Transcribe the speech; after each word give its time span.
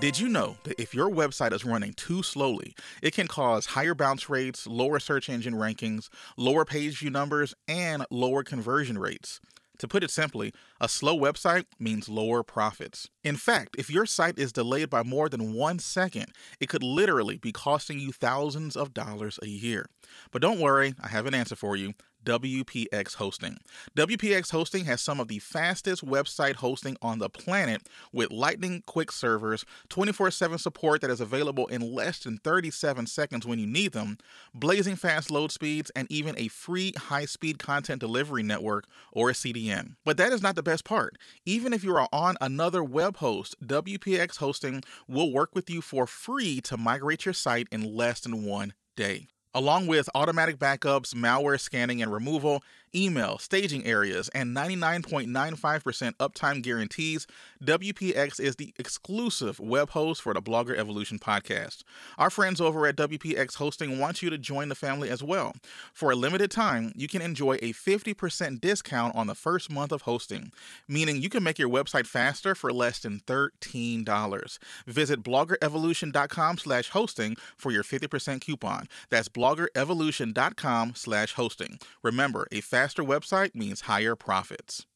Did 0.00 0.18
you 0.18 0.28
know 0.28 0.56
that 0.64 0.80
if 0.80 0.94
your 0.94 1.10
website 1.10 1.52
is 1.52 1.64
running 1.64 1.92
too 1.92 2.22
slowly, 2.22 2.74
it 3.02 3.14
can 3.14 3.28
cause 3.28 3.66
higher 3.66 3.94
bounce 3.94 4.28
rates, 4.28 4.66
lower 4.66 4.98
search 4.98 5.28
engine 5.28 5.54
rankings, 5.54 6.08
lower 6.36 6.64
page 6.64 6.98
view 6.98 7.10
numbers, 7.10 7.54
and 7.68 8.04
lower 8.10 8.42
conversion 8.42 8.98
rates? 8.98 9.40
To 9.78 9.88
put 9.88 10.02
it 10.02 10.10
simply, 10.10 10.52
a 10.80 10.88
slow 10.88 11.16
website 11.16 11.66
means 11.78 12.08
lower 12.08 12.42
profits. 12.42 13.10
In 13.22 13.36
fact, 13.36 13.76
if 13.78 13.90
your 13.90 14.06
site 14.06 14.38
is 14.38 14.52
delayed 14.52 14.90
by 14.90 15.02
more 15.02 15.28
than 15.28 15.54
one 15.54 15.78
second, 15.78 16.26
it 16.58 16.68
could 16.68 16.82
literally 16.82 17.36
be 17.36 17.52
costing 17.52 17.98
you 17.98 18.12
thousands 18.12 18.76
of 18.76 18.94
dollars 18.94 19.38
a 19.42 19.48
year. 19.48 19.86
But 20.30 20.42
don't 20.42 20.60
worry, 20.60 20.94
I 21.00 21.08
have 21.08 21.26
an 21.26 21.34
answer 21.34 21.56
for 21.56 21.76
you. 21.76 21.94
WPX 22.24 23.14
Hosting. 23.16 23.58
WPX 23.96 24.50
Hosting 24.50 24.84
has 24.84 25.00
some 25.00 25.20
of 25.20 25.28
the 25.28 25.38
fastest 25.38 26.04
website 26.04 26.56
hosting 26.56 26.96
on 27.02 27.18
the 27.18 27.28
planet 27.28 27.82
with 28.12 28.30
lightning 28.30 28.82
quick 28.86 29.10
servers, 29.10 29.64
24 29.88 30.30
7 30.30 30.58
support 30.58 31.00
that 31.00 31.10
is 31.10 31.20
available 31.20 31.66
in 31.66 31.80
less 31.80 32.20
than 32.20 32.38
37 32.38 33.06
seconds 33.06 33.46
when 33.46 33.58
you 33.58 33.66
need 33.66 33.92
them, 33.92 34.18
blazing 34.54 34.96
fast 34.96 35.30
load 35.30 35.50
speeds, 35.50 35.90
and 35.96 36.10
even 36.10 36.34
a 36.38 36.48
free 36.48 36.92
high 36.96 37.24
speed 37.24 37.58
content 37.58 38.00
delivery 38.00 38.42
network 38.42 38.86
or 39.12 39.30
a 39.30 39.34
CDN. 39.34 39.96
But 40.04 40.16
that 40.16 40.32
is 40.32 40.42
not 40.42 40.54
the 40.54 40.62
best 40.62 40.84
part. 40.84 41.18
Even 41.44 41.72
if 41.72 41.82
you 41.82 41.96
are 41.96 42.08
on 42.12 42.36
another 42.40 42.84
web 42.84 43.16
host, 43.16 43.56
WPX 43.64 44.36
Hosting 44.36 44.82
will 45.08 45.32
work 45.32 45.54
with 45.54 45.68
you 45.68 45.80
for 45.80 46.06
free 46.06 46.60
to 46.62 46.76
migrate 46.76 47.24
your 47.24 47.34
site 47.34 47.68
in 47.70 47.82
less 47.82 48.20
than 48.20 48.44
one 48.44 48.74
day. 48.96 49.28
Along 49.54 49.86
with 49.86 50.08
automatic 50.14 50.58
backups, 50.58 51.14
malware 51.14 51.60
scanning 51.60 52.00
and 52.00 52.10
removal, 52.10 52.62
email, 52.94 53.38
staging 53.38 53.84
areas, 53.84 54.28
and 54.30 54.56
99.95% 54.56 56.12
uptime 56.14 56.62
guarantees, 56.62 57.26
WPX 57.62 58.40
is 58.40 58.56
the 58.56 58.72
exclusive 58.78 59.60
web 59.60 59.90
host 59.90 60.22
for 60.22 60.34
the 60.34 60.42
Blogger 60.42 60.76
Evolution 60.76 61.18
podcast. 61.18 61.82
Our 62.18 62.30
friends 62.30 62.60
over 62.60 62.86
at 62.86 62.96
WPX 62.96 63.56
Hosting 63.56 63.98
want 63.98 64.22
you 64.22 64.30
to 64.30 64.38
join 64.38 64.68
the 64.68 64.74
family 64.74 65.08
as 65.10 65.22
well. 65.22 65.54
For 65.92 66.10
a 66.10 66.16
limited 66.16 66.50
time, 66.50 66.92
you 66.96 67.08
can 67.08 67.22
enjoy 67.22 67.54
a 67.56 67.72
50% 67.72 68.60
discount 68.60 69.14
on 69.14 69.26
the 69.26 69.34
first 69.34 69.70
month 69.70 69.92
of 69.92 70.02
hosting, 70.02 70.52
meaning 70.88 71.20
you 71.20 71.28
can 71.28 71.42
make 71.42 71.58
your 71.58 71.68
website 71.68 72.06
faster 72.06 72.54
for 72.54 72.72
less 72.72 73.00
than 73.00 73.20
$13. 73.26 74.58
Visit 74.86 75.22
bloggerevolution.com 75.22 76.58
slash 76.58 76.90
hosting 76.90 77.36
for 77.56 77.70
your 77.70 77.82
50% 77.82 78.40
coupon. 78.40 78.88
That's 79.10 79.28
bloggerevolution.com 79.42 80.92
slash 80.94 81.32
hosting. 81.32 81.80
Remember, 82.04 82.46
a 82.52 82.60
faster 82.60 83.02
website 83.02 83.56
means 83.56 83.82
higher 83.82 84.14
profits. 84.14 84.86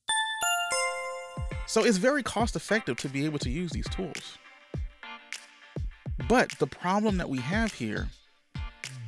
So 1.66 1.82
it's 1.82 1.98
very 1.98 2.22
cost 2.22 2.54
effective 2.54 2.96
to 2.98 3.08
be 3.08 3.24
able 3.24 3.40
to 3.40 3.50
use 3.50 3.72
these 3.72 3.88
tools. 3.88 4.38
But 6.28 6.52
the 6.60 6.66
problem 6.68 7.16
that 7.16 7.28
we 7.28 7.38
have 7.38 7.72
here 7.72 8.08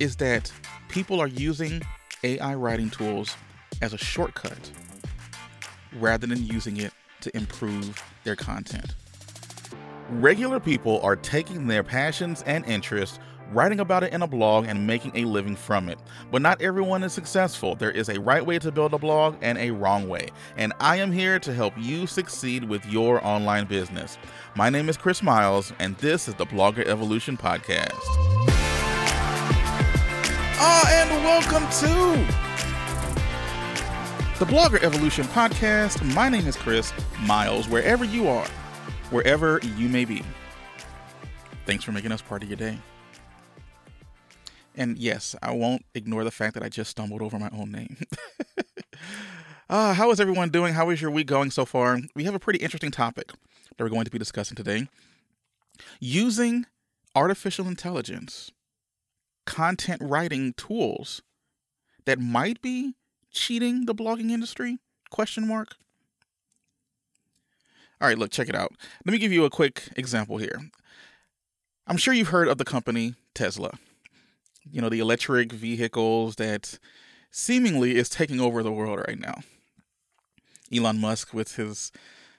is 0.01 0.17
that 0.17 0.53
people 0.89 1.21
are 1.21 1.29
using 1.29 1.83
AI 2.25 2.55
writing 2.57 2.91
tools 2.91 3.37
as 3.81 3.93
a 3.93 3.99
shortcut 3.99 4.73
rather 6.01 6.27
than 6.27 6.45
using 6.45 6.79
it 6.79 6.93
to 7.21 7.37
improve 7.37 8.03
their 8.25 8.37
content. 8.37 8.97
Regular 10.11 10.59
people 10.59 11.01
are 11.03 11.17
taking 11.17 11.69
their 11.69 11.85
passions 11.85 12.43
and 12.43 12.65
interests 12.67 13.21
writing 13.51 13.81
about 13.81 14.03
it 14.03 14.13
in 14.13 14.23
a 14.23 14.27
blog 14.27 14.67
and 14.67 14.87
making 14.87 15.13
a 15.15 15.25
living 15.25 15.57
from 15.57 15.89
it. 15.89 15.99
But 16.31 16.43
not 16.43 16.61
everyone 16.61 17.03
is 17.03 17.13
successful. 17.13 17.75
There 17.75 17.91
is 17.91 18.09
a 18.09 18.21
right 18.21 18.45
way 18.45 18.59
to 18.59 18.71
build 18.71 18.93
a 18.95 18.99
blog 18.99 19.37
and 19.41 19.57
a 19.59 19.71
wrong 19.71 20.09
way. 20.09 20.29
And 20.57 20.73
I 20.81 20.97
am 20.97 21.11
here 21.11 21.39
to 21.39 21.55
help 21.55 21.73
you 21.79 22.07
succeed 22.07 22.65
with 22.65 22.85
your 22.87 23.25
online 23.25 23.67
business. 23.67 24.19
My 24.55 24.69
name 24.69 24.89
is 24.89 24.97
Chris 24.97 25.23
Miles, 25.23 25.73
and 25.79 25.97
this 25.99 26.29
is 26.29 26.35
the 26.35 26.47
Blogger 26.47 26.87
Evolution 26.87 27.37
Podcast. 27.37 27.93
Ah, 30.61 30.91
and 30.91 31.11
welcome 31.25 31.63
to 31.81 32.49
the 34.39 34.45
Blogger 34.45 34.83
Evolution 34.83 35.25
Podcast. 35.27 36.03
My 36.15 36.29
name 36.29 36.47
is 36.47 36.57
Chris 36.57 36.93
Miles, 37.21 37.69
wherever 37.69 38.05
you 38.05 38.29
are, 38.29 38.47
wherever 39.11 39.61
you 39.77 39.89
may 39.89 40.05
be. 40.05 40.23
Thanks 41.65 41.85
for 41.85 41.93
making 41.93 42.13
us 42.13 42.23
part 42.23 42.43
of 42.43 42.49
your 42.49 42.57
day. 42.57 42.79
And 44.79 44.97
yes, 44.97 45.35
I 45.43 45.51
won't 45.51 45.85
ignore 45.93 46.23
the 46.23 46.31
fact 46.31 46.55
that 46.55 46.63
I 46.63 46.69
just 46.69 46.93
stumbled 46.93 47.21
over 47.21 47.37
my 47.37 47.51
own 47.53 47.73
name. 47.73 47.97
uh, 49.69 49.93
how 49.95 50.13
is 50.13 50.21
everyone 50.21 50.51
doing? 50.51 50.73
How 50.73 50.89
is 50.91 51.03
your 51.03 51.11
week 51.11 51.27
going 51.27 51.51
so 51.51 51.65
far? 51.65 51.99
We 52.15 52.23
have 52.25 52.35
a 52.37 52.39
pretty 52.39 52.61
interesting 52.61 52.93
topic 52.93 53.33
that 53.77 53.83
we're 53.83 53.91
going 53.91 54.05
to 54.05 54.11
be 54.11 54.21
discussing 54.21 54.55
today. 54.55 54.87
Using 55.99 56.65
artificial 57.17 57.67
intelligence 57.67 58.53
content 59.47 60.01
writing 60.01 60.53
tools 60.53 61.23
that 62.05 62.21
might 62.21 62.63
be 62.63 62.95
cheating 63.33 63.87
the 63.87 63.95
blogging 63.97 64.31
industry? 64.31 64.79
Question 65.11 65.49
mark. 65.49 65.75
All 68.01 68.07
right, 68.07 68.17
look, 68.19 68.31
check 68.31 68.49
it 68.49 68.55
out. 68.55 68.71
Let 69.05 69.13
me 69.13 69.19
give 69.19 69.33
you 69.33 69.45
a 69.45 69.51
quick 69.51 69.89
example 69.97 70.37
here. 70.37 70.71
I'm 71.89 71.97
sure 71.97 72.15
you've 72.15 72.29
heard 72.29 72.47
of 72.47 72.59
the 72.59 72.65
company 72.65 73.17
Tesla 73.35 73.73
you 74.71 74.81
know, 74.81 74.89
the 74.89 75.01
electric 75.01 75.53
vehicles 75.53 76.37
that 76.37 76.79
seemingly 77.31 77.97
is 77.97 78.09
taking 78.09 78.41
over 78.41 78.63
the 78.63 78.73
world 78.73 79.01
right 79.07 79.19
now. 79.19 79.41
Elon 80.75 81.01
Musk 81.01 81.33
with 81.33 81.57
his 81.57 81.93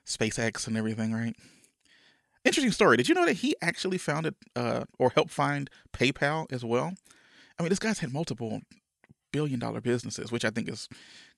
SpaceX 0.06 0.68
and 0.68 0.78
everything, 0.78 1.14
right? 1.14 1.36
Interesting 2.46 2.72
story. 2.72 2.98
Did 2.98 3.10
you 3.10 3.16
know 3.16 3.26
that 3.26 3.38
he 3.38 3.56
actually 3.62 3.98
founded 3.98 4.36
uh, 4.56 4.86
or 4.98 5.12
helped 5.14 5.32
find 5.32 5.70
PayPal 5.94 6.52
as 6.52 6.64
well? 6.64 6.94
I 7.58 7.64
mean, 7.64 7.70
this 7.70 7.80
guy's 7.80 8.00
had 8.00 8.14
multiple 8.14 8.62
billion 9.32 9.60
dollar 9.60 9.82
businesses, 9.82 10.32
which 10.32 10.46
I 10.46 10.50
think 10.50 10.70
is 10.70 10.88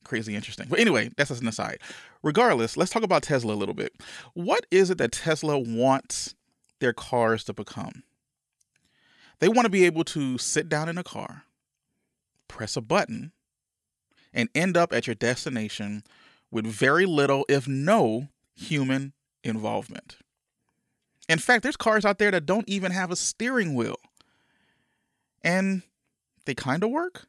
crazy 0.03 0.35
interesting. 0.35 0.67
But 0.69 0.79
anyway, 0.79 1.09
that's 1.17 1.29
just 1.29 1.41
an 1.41 1.47
aside. 1.47 1.79
Regardless, 2.23 2.77
let's 2.77 2.91
talk 2.91 3.03
about 3.03 3.23
Tesla 3.23 3.53
a 3.53 3.55
little 3.55 3.75
bit. 3.75 3.93
What 4.33 4.65
is 4.71 4.89
it 4.89 4.97
that 4.99 5.11
Tesla 5.11 5.57
wants 5.57 6.35
their 6.79 6.93
cars 6.93 7.43
to 7.45 7.53
become? 7.53 8.03
They 9.41 9.49
want 9.49 9.65
to 9.65 9.71
be 9.71 9.85
able 9.85 10.03
to 10.05 10.37
sit 10.37 10.69
down 10.69 10.87
in 10.87 10.99
a 10.99 11.03
car, 11.03 11.43
press 12.47 12.77
a 12.77 12.81
button, 12.81 13.31
and 14.31 14.49
end 14.53 14.77
up 14.77 14.93
at 14.93 15.07
your 15.07 15.15
destination 15.15 16.03
with 16.51 16.65
very 16.65 17.07
little, 17.07 17.43
if 17.49 17.67
no, 17.67 18.29
human 18.55 19.13
involvement. 19.43 20.17
In 21.27 21.39
fact, 21.39 21.63
there's 21.63 21.75
cars 21.75 22.05
out 22.05 22.19
there 22.19 22.29
that 22.29 22.45
don't 22.45 22.69
even 22.69 22.91
have 22.91 23.09
a 23.09 23.15
steering 23.15 23.73
wheel. 23.73 23.97
And 25.43 25.81
they 26.45 26.53
kind 26.53 26.83
of 26.83 26.91
work. 26.91 27.25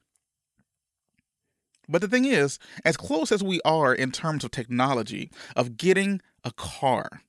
But 1.89 2.03
the 2.03 2.09
thing 2.09 2.27
is, 2.27 2.59
as 2.85 2.99
close 2.99 3.33
as 3.33 3.43
we 3.43 3.61
are 3.65 3.95
in 3.95 4.13
terms 4.13 4.45
of 4.45 4.51
technology, 4.51 5.31
of 5.57 5.79
getting 5.79 6.21
a 6.45 6.53
car 6.53 7.23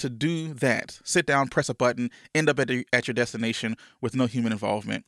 to 0.00 0.10
do 0.10 0.52
that. 0.54 0.98
Sit 1.04 1.26
down, 1.26 1.48
press 1.48 1.68
a 1.68 1.74
button, 1.74 2.10
end 2.34 2.48
up 2.48 2.58
at, 2.58 2.68
the, 2.68 2.86
at 2.92 3.06
your 3.08 3.14
destination 3.14 3.76
with 4.00 4.14
no 4.14 4.26
human 4.26 4.52
involvement. 4.52 5.04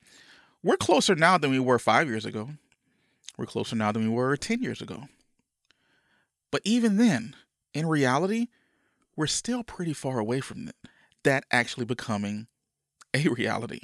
We're 0.63 0.77
closer 0.77 1.15
now 1.15 1.39
than 1.39 1.51
we 1.51 1.59
were 1.59 1.79
five 1.79 2.09
years 2.09 2.25
ago. 2.25 2.51
We're 3.37 3.47
closer 3.47 3.75
now 3.75 3.93
than 3.93 4.03
we 4.03 4.09
were 4.09 4.37
10 4.37 4.63
years 4.63 4.81
ago. 4.81 5.05
But 6.51 6.63
even 6.65 6.99
then, 6.99 7.35
in 7.75 7.87
reality, 7.87 8.49
we're 9.17 9.27
still 9.27 9.65
pretty 9.65 9.95
far 9.95 10.19
away 10.19 10.41
from 10.41 10.71
that 11.25 11.45
actually 11.51 11.87
becoming 11.87 12.47
a 13.15 13.29
reality. 13.29 13.81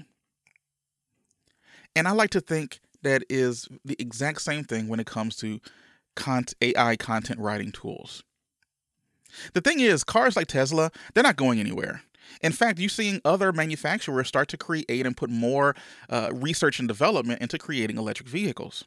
And 1.97 2.07
I 2.07 2.13
like 2.13 2.31
to 2.31 2.41
think 2.41 2.81
that 3.03 3.25
is 3.29 3.69
the 3.85 3.97
exact 3.99 4.43
same 4.43 4.65
thing 4.65 4.89
when 4.89 5.01
it 5.01 5.07
comes 5.07 5.37
to 5.37 5.61
AI 6.61 6.97
content 6.97 7.41
writing 7.41 7.73
tools. 7.73 8.23
The 9.53 9.61
thing 9.61 9.81
is, 9.81 10.05
cars 10.05 10.37
like 10.37 10.47
Tesla, 10.49 10.91
they're 11.15 11.23
not 11.23 11.37
going 11.37 11.61
anywhere. 11.61 12.03
In 12.43 12.53
fact, 12.53 12.79
you're 12.79 12.89
seeing 12.89 13.21
other 13.25 13.53
manufacturers 13.53 14.29
start 14.29 14.49
to 14.49 14.57
create 14.57 15.07
and 15.07 15.17
put 15.17 15.31
more 15.31 15.75
uh, 16.09 16.31
research 16.33 16.79
and 16.79 16.87
development 16.87 17.41
into 17.41 17.59
creating 17.59 17.99
electric 17.99 18.29
vehicles. 18.29 18.85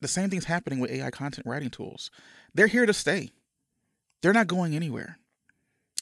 The 0.00 0.08
same 0.08 0.30
thing's 0.30 0.46
happening 0.46 0.80
with 0.80 0.90
AI 0.90 1.10
content 1.10 1.46
writing 1.46 1.70
tools. 1.70 2.10
They're 2.54 2.66
here 2.66 2.86
to 2.86 2.92
stay, 2.92 3.30
they're 4.20 4.32
not 4.32 4.46
going 4.46 4.74
anywhere, 4.74 5.18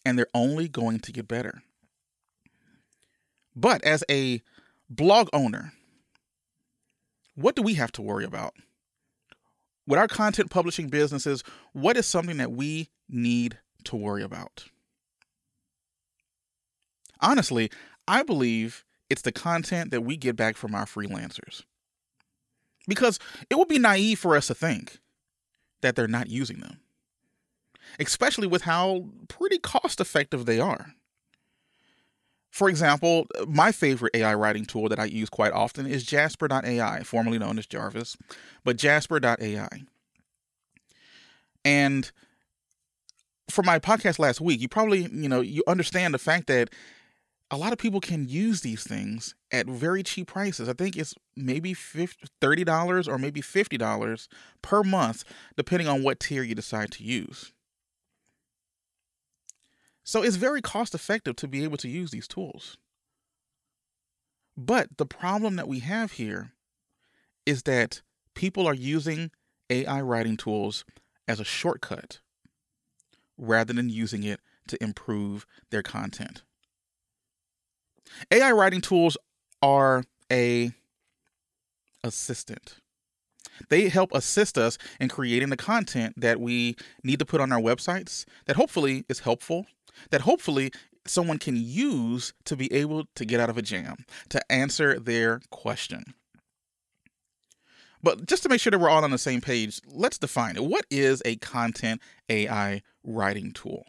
and 0.04 0.18
they're 0.18 0.26
only 0.34 0.68
going 0.68 1.00
to 1.00 1.12
get 1.12 1.28
better. 1.28 1.62
But 3.56 3.82
as 3.84 4.04
a 4.10 4.42
blog 4.88 5.28
owner, 5.32 5.72
what 7.34 7.56
do 7.56 7.62
we 7.62 7.74
have 7.74 7.92
to 7.92 8.02
worry 8.02 8.24
about? 8.24 8.54
With 9.86 9.98
our 9.98 10.08
content 10.08 10.50
publishing 10.50 10.88
businesses, 10.88 11.42
what 11.72 11.96
is 11.96 12.06
something 12.06 12.36
that 12.36 12.52
we 12.52 12.88
need 13.08 13.58
to 13.84 13.96
worry 13.96 14.22
about? 14.22 14.66
Honestly, 17.20 17.70
I 18.08 18.22
believe 18.22 18.84
it's 19.08 19.22
the 19.22 19.32
content 19.32 19.90
that 19.90 20.02
we 20.02 20.16
get 20.16 20.36
back 20.36 20.56
from 20.56 20.74
our 20.74 20.86
freelancers. 20.86 21.64
Because 22.88 23.18
it 23.50 23.58
would 23.58 23.68
be 23.68 23.78
naive 23.78 24.18
for 24.18 24.36
us 24.36 24.46
to 24.46 24.54
think 24.54 24.98
that 25.82 25.96
they're 25.96 26.08
not 26.08 26.30
using 26.30 26.60
them, 26.60 26.80
especially 27.98 28.46
with 28.46 28.62
how 28.62 29.06
pretty 29.28 29.58
cost 29.58 30.00
effective 30.00 30.46
they 30.46 30.58
are. 30.58 30.94
For 32.50 32.68
example, 32.68 33.26
my 33.46 33.72
favorite 33.72 34.14
AI 34.14 34.34
writing 34.34 34.64
tool 34.64 34.88
that 34.88 34.98
I 34.98 35.04
use 35.04 35.30
quite 35.30 35.52
often 35.52 35.86
is 35.86 36.04
Jasper.ai, 36.04 37.02
formerly 37.04 37.38
known 37.38 37.58
as 37.58 37.66
Jarvis, 37.66 38.16
but 38.64 38.76
Jasper.ai. 38.76 39.68
And 41.64 42.10
for 43.50 43.62
my 43.62 43.78
podcast 43.78 44.18
last 44.18 44.40
week, 44.40 44.60
you 44.60 44.68
probably, 44.68 45.08
you 45.12 45.28
know, 45.28 45.40
you 45.40 45.62
understand 45.66 46.12
the 46.14 46.18
fact 46.18 46.46
that 46.48 46.70
a 47.50 47.56
lot 47.56 47.72
of 47.72 47.78
people 47.78 48.00
can 48.00 48.28
use 48.28 48.60
these 48.60 48.84
things 48.84 49.34
at 49.52 49.66
very 49.66 50.02
cheap 50.02 50.28
prices. 50.28 50.68
I 50.68 50.72
think 50.72 50.96
it's 50.96 51.14
maybe 51.36 51.74
$30 51.74 53.08
or 53.08 53.18
maybe 53.18 53.42
$50 53.42 54.28
per 54.62 54.82
month, 54.82 55.24
depending 55.56 55.88
on 55.88 56.02
what 56.02 56.20
tier 56.20 56.42
you 56.42 56.54
decide 56.54 56.92
to 56.92 57.04
use. 57.04 57.52
So 60.10 60.24
it's 60.24 60.34
very 60.34 60.60
cost 60.60 60.92
effective 60.92 61.36
to 61.36 61.46
be 61.46 61.62
able 61.62 61.76
to 61.76 61.88
use 61.88 62.10
these 62.10 62.26
tools. 62.26 62.76
But 64.56 64.96
the 64.96 65.06
problem 65.06 65.54
that 65.54 65.68
we 65.68 65.78
have 65.78 66.10
here 66.10 66.50
is 67.46 67.62
that 67.62 68.02
people 68.34 68.66
are 68.66 68.74
using 68.74 69.30
AI 69.70 70.00
writing 70.00 70.36
tools 70.36 70.84
as 71.28 71.38
a 71.38 71.44
shortcut 71.44 72.18
rather 73.38 73.72
than 73.72 73.88
using 73.88 74.24
it 74.24 74.40
to 74.66 74.82
improve 74.82 75.46
their 75.70 75.84
content. 75.84 76.42
AI 78.32 78.50
writing 78.50 78.80
tools 78.80 79.16
are 79.62 80.02
a 80.28 80.72
assistant. 82.02 82.78
They 83.68 83.88
help 83.88 84.12
assist 84.12 84.58
us 84.58 84.76
in 84.98 85.08
creating 85.08 85.50
the 85.50 85.56
content 85.56 86.14
that 86.16 86.40
we 86.40 86.74
need 87.04 87.20
to 87.20 87.24
put 87.24 87.40
on 87.40 87.52
our 87.52 87.60
websites 87.60 88.24
that 88.46 88.56
hopefully 88.56 89.04
is 89.08 89.20
helpful, 89.20 89.66
that 90.10 90.22
hopefully 90.22 90.70
someone 91.06 91.38
can 91.38 91.56
use 91.56 92.32
to 92.44 92.56
be 92.56 92.72
able 92.72 93.06
to 93.14 93.24
get 93.24 93.40
out 93.40 93.50
of 93.50 93.56
a 93.56 93.62
jam, 93.62 94.04
to 94.28 94.52
answer 94.52 94.98
their 94.98 95.40
question. 95.50 96.14
But 98.02 98.26
just 98.26 98.42
to 98.44 98.48
make 98.48 98.60
sure 98.60 98.70
that 98.70 98.78
we're 98.78 98.88
all 98.88 99.04
on 99.04 99.10
the 99.10 99.18
same 99.18 99.40
page, 99.40 99.80
let's 99.86 100.18
define 100.18 100.56
it. 100.56 100.64
What 100.64 100.86
is 100.90 101.20
a 101.24 101.36
content 101.36 102.00
AI 102.28 102.82
writing 103.04 103.52
tool? 103.52 103.84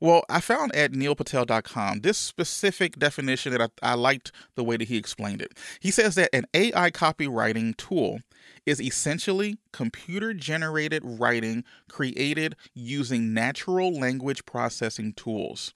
Well, 0.00 0.22
I 0.28 0.40
found 0.40 0.74
at 0.76 0.92
neilpatel.com 0.92 2.00
this 2.00 2.18
specific 2.18 2.98
definition 2.98 3.52
that 3.52 3.72
I, 3.82 3.92
I, 3.92 3.94
liked 3.94 4.30
the 4.54 4.62
way 4.62 4.76
that 4.76 4.86
he 4.86 4.96
explained 4.96 5.42
it. 5.42 5.58
He 5.80 5.90
says 5.90 6.14
that 6.14 6.30
an 6.32 6.46
AI 6.54 6.90
copywriting 6.92 7.76
tool 7.76 8.20
is 8.64 8.80
essentially 8.80 9.58
computer 9.72 10.34
generated 10.34 11.02
writing 11.04 11.64
created 11.88 12.54
using 12.74 13.34
natural 13.34 13.92
language 13.92 14.44
processing 14.44 15.14
tools. 15.14 15.74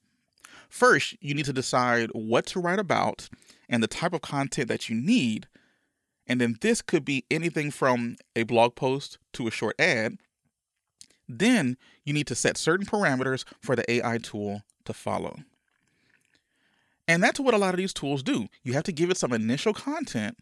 First, 0.69 1.17
you 1.21 1.35
need 1.35 1.47
to 1.47 1.53
decide 1.53 2.11
what 2.13 2.47
to 2.47 2.61
write 2.61 2.79
about 2.79 3.29
and 3.69 3.83
the 3.83 3.89
type 3.89 4.13
of 4.13 4.23
content 4.23 4.69
that 4.69 4.89
you 4.89 4.95
need. 4.95 5.49
And 6.29 6.41
then 6.41 6.57
this 6.61 6.81
could 6.81 7.05
be 7.05 7.25
anything 7.31 7.73
from 7.73 8.17
a 8.37 8.45
blog 8.45 8.77
post 8.77 9.19
to 9.33 9.49
a 9.49 9.51
short 9.51 9.75
ad 9.81 10.19
then 11.39 11.77
you 12.05 12.13
need 12.13 12.27
to 12.29 12.35
set 12.35 12.57
certain 12.57 12.87
parameters 12.87 13.45
for 13.61 13.77
the 13.77 13.91
AI 13.91 14.19
tool 14.19 14.63
to 14.85 14.93
follow. 14.93 15.39
And 17.09 17.23
that's 17.23 17.41
what 17.41 17.55
a 17.55 17.59
lot 17.59 17.75
of 17.75 17.79
these 17.79 17.93
tools 17.93 18.23
do. 18.23 18.49
You 18.63 18.75
have 18.75 18.85
to 18.85 18.93
give 18.93 19.11
it 19.11 19.17
some 19.17 19.33
initial 19.33 19.75
content, 19.75 20.39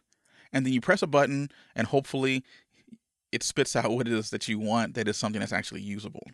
and 0.52 0.64
then 0.64 0.72
you 0.72 0.80
press 0.80 1.02
a 1.02 1.06
button, 1.06 1.50
and 1.74 1.86
hopefully 1.86 2.44
it 3.32 3.42
spits 3.42 3.74
out 3.76 3.90
what 3.92 4.06
it 4.06 4.12
is 4.12 4.30
that 4.30 4.48
you 4.48 4.58
want 4.58 4.94
that 4.94 5.08
is 5.08 5.16
something 5.16 5.40
that's 5.40 5.52
actually 5.52 5.82
usable. 5.82 6.26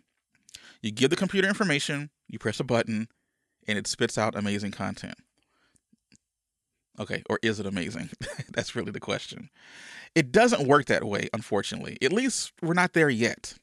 You 0.81 0.91
give 0.91 1.09
the 1.09 1.15
computer 1.15 1.47
information, 1.47 2.09
you 2.27 2.39
press 2.39 2.59
a 2.59 2.63
button, 2.63 3.07
and 3.67 3.77
it 3.77 3.87
spits 3.87 4.17
out 4.17 4.35
amazing 4.35 4.71
content. 4.71 5.15
Okay, 6.99 7.23
or 7.29 7.39
is 7.43 7.59
it 7.59 7.65
amazing? 7.65 8.09
that's 8.53 8.75
really 8.75 8.91
the 8.91 8.99
question. 8.99 9.49
It 10.15 10.31
doesn't 10.31 10.67
work 10.67 10.85
that 10.85 11.03
way, 11.03 11.29
unfortunately. 11.33 11.97
At 12.01 12.11
least 12.11 12.53
we're 12.61 12.73
not 12.73 12.93
there 12.93 13.09
yet. 13.09 13.55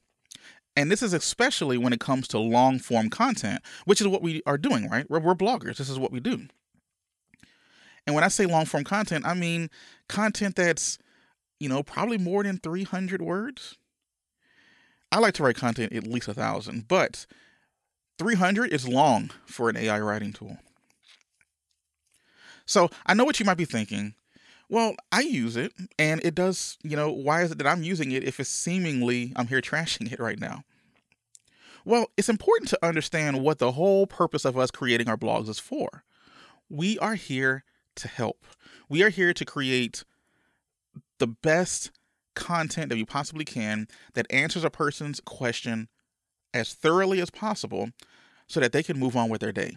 And 0.76 0.90
this 0.90 1.02
is 1.02 1.12
especially 1.12 1.78
when 1.78 1.92
it 1.92 2.00
comes 2.00 2.26
to 2.28 2.38
long 2.38 2.78
form 2.78 3.08
content, 3.08 3.62
which 3.84 4.00
is 4.00 4.08
what 4.08 4.22
we 4.22 4.42
are 4.46 4.58
doing, 4.58 4.88
right? 4.88 5.08
We're, 5.08 5.20
we're 5.20 5.34
bloggers. 5.34 5.76
This 5.76 5.88
is 5.88 5.98
what 5.98 6.10
we 6.12 6.20
do. 6.20 6.48
And 8.06 8.14
when 8.14 8.24
I 8.24 8.28
say 8.28 8.46
long 8.46 8.66
form 8.66 8.84
content, 8.84 9.24
I 9.26 9.34
mean 9.34 9.70
content 10.08 10.56
that's, 10.56 10.98
you 11.60 11.68
know, 11.68 11.82
probably 11.82 12.18
more 12.18 12.42
than 12.42 12.58
300 12.58 13.22
words. 13.22 13.76
I 15.12 15.20
like 15.20 15.34
to 15.34 15.44
write 15.44 15.56
content 15.56 15.92
at 15.92 16.06
least 16.06 16.28
a 16.28 16.34
thousand, 16.34 16.88
but 16.88 17.26
300 18.18 18.72
is 18.72 18.88
long 18.88 19.30
for 19.46 19.70
an 19.70 19.76
AI 19.76 20.00
writing 20.00 20.32
tool. 20.32 20.58
So 22.66 22.90
I 23.06 23.14
know 23.14 23.24
what 23.24 23.38
you 23.38 23.46
might 23.46 23.56
be 23.56 23.64
thinking. 23.64 24.14
Well, 24.74 24.96
I 25.12 25.20
use 25.20 25.56
it 25.56 25.72
and 26.00 26.20
it 26.24 26.34
does, 26.34 26.78
you 26.82 26.96
know, 26.96 27.08
why 27.08 27.42
is 27.42 27.52
it 27.52 27.58
that 27.58 27.66
I'm 27.68 27.84
using 27.84 28.10
it 28.10 28.24
if 28.24 28.40
it's 28.40 28.50
seemingly 28.50 29.32
I'm 29.36 29.46
here 29.46 29.60
trashing 29.60 30.12
it 30.12 30.18
right 30.18 30.40
now? 30.40 30.64
Well, 31.84 32.08
it's 32.16 32.28
important 32.28 32.70
to 32.70 32.84
understand 32.84 33.40
what 33.40 33.60
the 33.60 33.70
whole 33.70 34.08
purpose 34.08 34.44
of 34.44 34.58
us 34.58 34.72
creating 34.72 35.08
our 35.08 35.16
blogs 35.16 35.48
is 35.48 35.60
for. 35.60 36.02
We 36.68 36.98
are 36.98 37.14
here 37.14 37.62
to 37.94 38.08
help. 38.08 38.46
We 38.88 39.04
are 39.04 39.10
here 39.10 39.32
to 39.32 39.44
create 39.44 40.02
the 41.20 41.28
best 41.28 41.92
content 42.34 42.88
that 42.88 42.96
we 42.96 43.04
possibly 43.04 43.44
can 43.44 43.86
that 44.14 44.26
answers 44.28 44.64
a 44.64 44.70
person's 44.70 45.20
question 45.20 45.86
as 46.52 46.74
thoroughly 46.74 47.20
as 47.20 47.30
possible 47.30 47.90
so 48.48 48.58
that 48.58 48.72
they 48.72 48.82
can 48.82 48.98
move 48.98 49.14
on 49.14 49.28
with 49.28 49.40
their 49.40 49.52
day. 49.52 49.76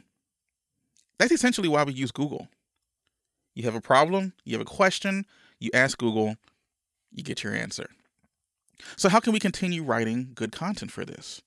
That's 1.20 1.32
essentially 1.32 1.68
why 1.68 1.84
we 1.84 1.94
use 1.94 2.10
Google. 2.10 2.48
You 3.58 3.64
have 3.64 3.74
a 3.74 3.82
problem, 3.82 4.34
you 4.46 4.54
have 4.54 4.62
a 4.62 4.70
question, 4.70 5.26
you 5.58 5.72
ask 5.74 5.98
Google, 5.98 6.36
you 7.12 7.24
get 7.24 7.44
your 7.44 7.56
answer. 7.56 7.90
So, 8.96 9.10
how 9.10 9.20
can 9.20 9.34
we 9.34 9.40
continue 9.40 9.84
writing 9.84 10.30
good 10.36 10.52
content 10.52 10.92
for 10.92 11.04
this? 11.04 11.42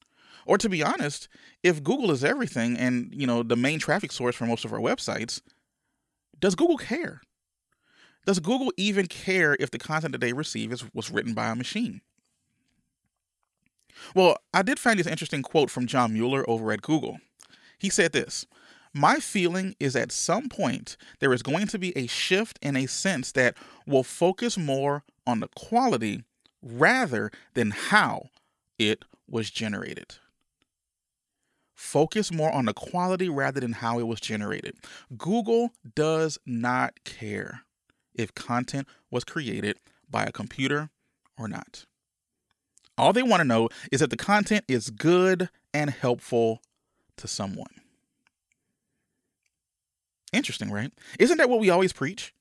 Or 0.45 0.59
to 0.59 0.69
be 0.69 0.83
honest, 0.83 1.29
if 1.63 1.85
Google 1.85 2.11
is 2.11 2.25
everything 2.25 2.77
and, 2.77 3.15
you 3.15 3.29
know, 3.29 3.45
the 3.45 3.55
main 3.55 3.79
traffic 3.79 4.11
source 4.11 4.35
for 4.35 4.45
most 4.45 4.65
of 4.65 4.73
our 4.73 4.81
websites, 4.81 5.41
does 6.41 6.57
Google 6.57 6.79
care? 6.79 7.21
Does 8.27 8.41
Google 8.41 8.73
even 8.77 9.07
care 9.07 9.57
if 9.61 9.71
the 9.71 9.79
content 9.79 10.11
that 10.11 10.21
they 10.21 10.33
receive 10.33 10.73
is 10.73 10.83
was 10.93 11.13
written 11.13 11.33
by 11.33 11.51
a 11.51 11.55
machine? 11.55 12.01
Well, 14.17 14.37
I 14.53 14.63
did 14.63 14.81
find 14.81 14.99
this 14.99 15.07
interesting 15.07 15.43
quote 15.43 15.71
from 15.71 15.87
John 15.87 16.13
Mueller 16.15 16.45
over 16.51 16.73
at 16.73 16.83
Google. 16.83 17.21
He 17.79 17.89
said 17.89 18.11
this 18.11 18.47
my 18.93 19.17
feeling 19.17 19.75
is 19.79 19.95
at 19.95 20.13
some 20.13 20.49
point 20.49 20.97
there 21.21 21.33
is 21.33 21.43
going 21.43 21.67
to 21.69 21.79
be 21.79 21.97
a 21.97 22.07
shift 22.07 22.59
in 22.61 22.77
a 22.77 22.87
sense 22.87 23.33
that 23.33 23.57
will 23.87 24.03
focus 24.03 24.59
more 24.59 25.05
on 25.27 25.41
the 25.41 25.49
quality 25.49 26.25
rather 26.63 27.31
than 27.55 27.71
how 27.71 28.31
it 28.79 29.05
was 29.29 29.51
generated. 29.51 30.17
Focus 31.75 32.33
more 32.33 32.53
on 32.53 32.67
the 32.67 32.75
quality 32.75 33.29
rather 33.29 33.61
than 33.61 33.73
how 33.73 33.99
it 33.99 34.07
was 34.07 34.21
generated. 34.21 34.77
Google 35.17 35.71
does 35.95 36.39
not 36.45 37.05
care 37.05 37.63
if 38.15 38.35
content 38.35 38.87
was 39.11 39.25
created 39.25 39.79
by 40.11 40.25
a 40.25 40.33
computer 40.33 40.91
or 41.39 41.49
not. 41.49 41.87
All 42.99 43.15
they 43.15 43.23
want 43.23 43.41
to 43.41 43.49
know 43.49 43.71
is 43.91 44.01
that 44.01 44.11
the 44.11 44.17
content 44.17 44.65
is 44.69 44.91
good 44.91 45.49
and 45.73 45.89
helpful 45.89 46.61
to 47.17 47.27
someone. 47.27 47.80
Interesting, 50.33 50.71
right? 50.71 50.93
Isn't 51.19 51.39
that 51.39 51.51
what 51.51 51.61
we 51.61 51.71
always 51.71 51.93
preach? 51.93 52.33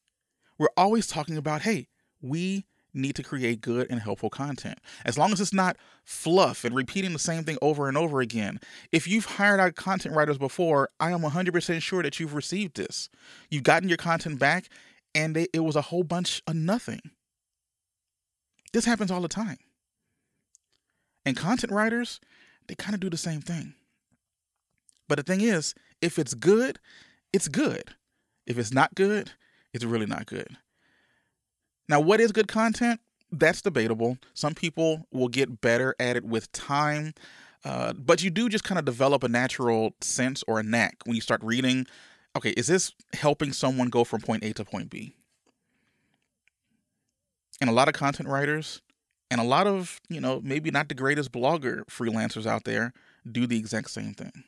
We're 0.57 0.67
always 0.77 1.07
talking 1.07 1.37
about, 1.37 1.61
hey, 1.61 1.87
we 2.21 2.65
need 2.93 3.15
to 3.15 3.23
create 3.23 3.61
good 3.61 3.87
and 3.89 4.01
helpful 4.01 4.29
content. 4.29 4.79
As 5.05 5.17
long 5.17 5.31
as 5.31 5.39
it's 5.39 5.53
not 5.53 5.77
fluff 6.03 6.65
and 6.65 6.75
repeating 6.75 7.13
the 7.13 7.19
same 7.19 7.43
thing 7.43 7.57
over 7.61 7.87
and 7.87 7.97
over 7.97 8.19
again. 8.19 8.59
If 8.91 9.07
you've 9.07 9.25
hired 9.25 9.59
out 9.59 9.75
content 9.75 10.15
writers 10.15 10.37
before, 10.37 10.89
I 10.99 11.11
am 11.11 11.21
100% 11.21 11.81
sure 11.81 12.03
that 12.03 12.19
you've 12.19 12.33
received 12.33 12.75
this. 12.75 13.09
You've 13.49 13.63
gotten 13.63 13.89
your 13.89 13.97
content 13.97 14.39
back 14.39 14.69
and 15.13 15.35
they, 15.35 15.47
it 15.53 15.59
was 15.59 15.75
a 15.75 15.83
whole 15.83 16.03
bunch 16.03 16.41
of 16.47 16.55
nothing. 16.55 17.01
This 18.73 18.85
happens 18.85 19.11
all 19.11 19.21
the 19.21 19.27
time. 19.27 19.57
And 21.25 21.35
content 21.35 21.71
writers, 21.71 22.19
they 22.67 22.75
kind 22.75 22.93
of 22.93 22.99
do 22.99 23.09
the 23.09 23.17
same 23.17 23.41
thing. 23.41 23.73
But 25.07 25.17
the 25.17 25.23
thing 25.23 25.41
is, 25.41 25.73
if 26.01 26.19
it's 26.19 26.33
good, 26.33 26.79
it's 27.33 27.47
good. 27.47 27.95
If 28.45 28.57
it's 28.57 28.73
not 28.73 28.95
good, 28.95 29.31
it's 29.73 29.85
really 29.85 30.05
not 30.05 30.25
good. 30.25 30.57
Now, 31.87 31.99
what 31.99 32.19
is 32.19 32.31
good 32.31 32.47
content? 32.47 32.99
That's 33.31 33.61
debatable. 33.61 34.17
Some 34.33 34.55
people 34.55 35.07
will 35.11 35.27
get 35.27 35.61
better 35.61 35.95
at 35.99 36.15
it 36.15 36.23
with 36.23 36.51
time, 36.51 37.13
uh, 37.63 37.93
but 37.93 38.23
you 38.23 38.29
do 38.29 38.49
just 38.49 38.63
kind 38.63 38.79
of 38.79 38.85
develop 38.85 39.23
a 39.23 39.27
natural 39.27 39.93
sense 40.01 40.43
or 40.47 40.59
a 40.59 40.63
knack 40.63 40.97
when 41.05 41.15
you 41.15 41.21
start 41.21 41.43
reading. 41.43 41.85
Okay, 42.35 42.51
is 42.51 42.67
this 42.67 42.93
helping 43.13 43.53
someone 43.53 43.89
go 43.89 44.03
from 44.03 44.21
point 44.21 44.43
A 44.43 44.53
to 44.53 44.65
point 44.65 44.89
B? 44.89 45.15
And 47.61 47.69
a 47.69 47.73
lot 47.73 47.87
of 47.87 47.93
content 47.93 48.29
writers 48.29 48.81
and 49.29 49.41
a 49.41 49.43
lot 49.43 49.67
of, 49.67 49.99
you 50.09 50.21
know, 50.21 50.41
maybe 50.43 50.71
not 50.71 50.89
the 50.89 50.95
greatest 50.95 51.31
blogger 51.31 51.83
freelancers 51.85 52.45
out 52.45 52.63
there 52.63 52.93
do 53.29 53.45
the 53.45 53.57
exact 53.57 53.91
same 53.91 54.13
thing. 54.13 54.43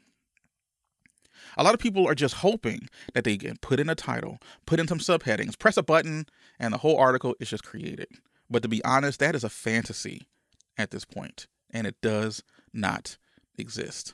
A 1.58 1.63
lot 1.63 1.74
of 1.74 1.79
people 1.79 2.08
are 2.08 2.15
just 2.15 2.36
hoping 2.36 2.88
that 3.13 3.24
they 3.24 3.38
can 3.38 3.58
put 3.58 3.79
in 3.79 3.89
a 3.89 3.96
title, 3.96 4.39
put 4.65 4.79
in 4.79 4.88
some 4.88 5.00
subheadings, 5.00 5.58
press 5.58 5.77
a 5.77 5.84
button, 5.84 6.25
and 6.60 6.74
the 6.74 6.79
whole 6.79 6.98
article 6.98 7.36
is 7.39 7.50
just 7.50 7.63
created. 7.63 8.08
But 8.50 8.63
to 8.63 8.70
be 8.70 8.84
honest, 8.84 9.20
that 9.20 9.36
is 9.36 9.43
a 9.43 9.50
fantasy 9.50 10.24
at 10.77 10.91
this 10.91 11.05
point, 11.05 11.48
and 11.72 11.88
it 11.88 11.96
does 12.01 12.43
not 12.74 13.17
exist. 13.58 14.13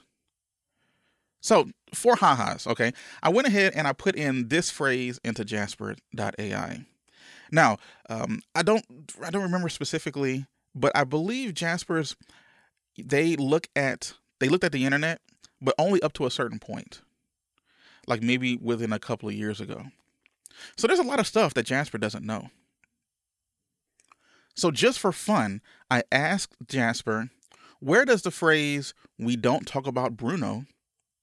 So, 1.42 1.70
for 1.94 2.16
ha-has, 2.16 2.68
okay, 2.68 2.92
I 3.24 3.30
went 3.30 3.48
ahead 3.48 3.74
and 3.76 3.88
I 3.88 3.94
put 3.94 4.16
in 4.16 4.50
this 4.50 4.70
phrase 4.70 5.20
into 5.24 5.46
Jasper.ai. 5.46 6.86
Now, 7.52 7.78
um, 8.10 8.42
I 8.54 8.64
don't 8.64 8.84
I 9.24 9.30
don't 9.30 9.44
remember 9.44 9.70
specifically, 9.70 10.46
but 10.76 10.92
I 10.96 11.04
believe 11.04 11.54
Jasper's 11.54 12.16
they 12.98 13.36
look 13.36 13.68
at 13.76 14.14
they 14.40 14.50
looked 14.50 14.64
at 14.64 14.72
the 14.72 14.86
internet, 14.86 15.22
but 15.62 15.76
only 15.78 16.02
up 16.02 16.14
to 16.14 16.26
a 16.26 16.32
certain 16.32 16.60
point. 16.60 17.02
Like 18.08 18.22
maybe 18.22 18.58
within 18.58 18.94
a 18.94 19.00
couple 19.00 19.30
of 19.30 19.36
years 19.36 19.60
ago. 19.60 19.84
So 20.76 20.88
there's 20.88 21.00
a 21.00 21.04
lot 21.04 21.20
of 21.20 21.28
stuff 21.28 21.54
that 21.54 21.66
Jasper 21.66 21.98
doesn't 21.98 22.26
know. 22.26 22.50
So 24.56 24.72
just 24.72 24.98
for 24.98 25.12
fun, 25.12 25.62
I 25.92 26.04
asked 26.12 26.56
Jasper, 26.68 27.30
where 27.80 28.06
does 28.06 28.24
the 28.24 28.32
phrase 28.32 28.94
we 29.20 29.36
don't 29.36 29.68
talk 29.68 29.86
about 29.86 30.18
Bruno 30.18 30.66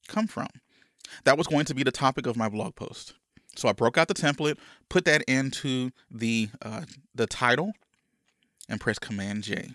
come 0.07 0.27
from? 0.27 0.47
That 1.25 1.37
was 1.37 1.47
going 1.47 1.65
to 1.65 1.75
be 1.75 1.83
the 1.83 1.91
topic 1.91 2.27
of 2.27 2.37
my 2.37 2.47
blog 2.47 2.75
post. 2.75 3.13
So 3.55 3.69
I 3.69 3.73
broke 3.73 3.97
out 3.97 4.07
the 4.07 4.13
template, 4.13 4.57
put 4.89 5.05
that 5.05 5.21
into 5.23 5.91
the 6.09 6.49
uh, 6.61 6.83
the 7.13 7.27
title, 7.27 7.73
and 8.69 8.81
press 8.81 8.99
Command 8.99 9.43
J 9.43 9.71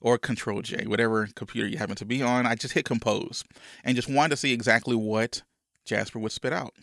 or 0.00 0.18
Control 0.18 0.62
J, 0.62 0.86
whatever 0.86 1.28
computer 1.34 1.66
you 1.66 1.78
happen 1.78 1.96
to 1.96 2.04
be 2.04 2.22
on. 2.22 2.46
I 2.46 2.54
just 2.54 2.74
hit 2.74 2.84
Compose 2.84 3.44
and 3.82 3.96
just 3.96 4.08
wanted 4.08 4.30
to 4.30 4.36
see 4.36 4.52
exactly 4.52 4.96
what 4.96 5.42
Jasper 5.84 6.18
would 6.18 6.32
spit 6.32 6.52
out. 6.52 6.74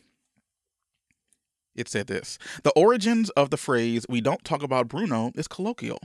It 1.74 1.88
said 1.88 2.08
this 2.08 2.38
The 2.64 2.72
origins 2.72 3.30
of 3.32 3.50
the 3.50 3.58
phrase, 3.58 4.06
we 4.10 4.22
don't 4.22 4.44
talk 4.44 4.62
about 4.62 4.88
Bruno, 4.88 5.32
is 5.36 5.48
colloquial. 5.48 6.00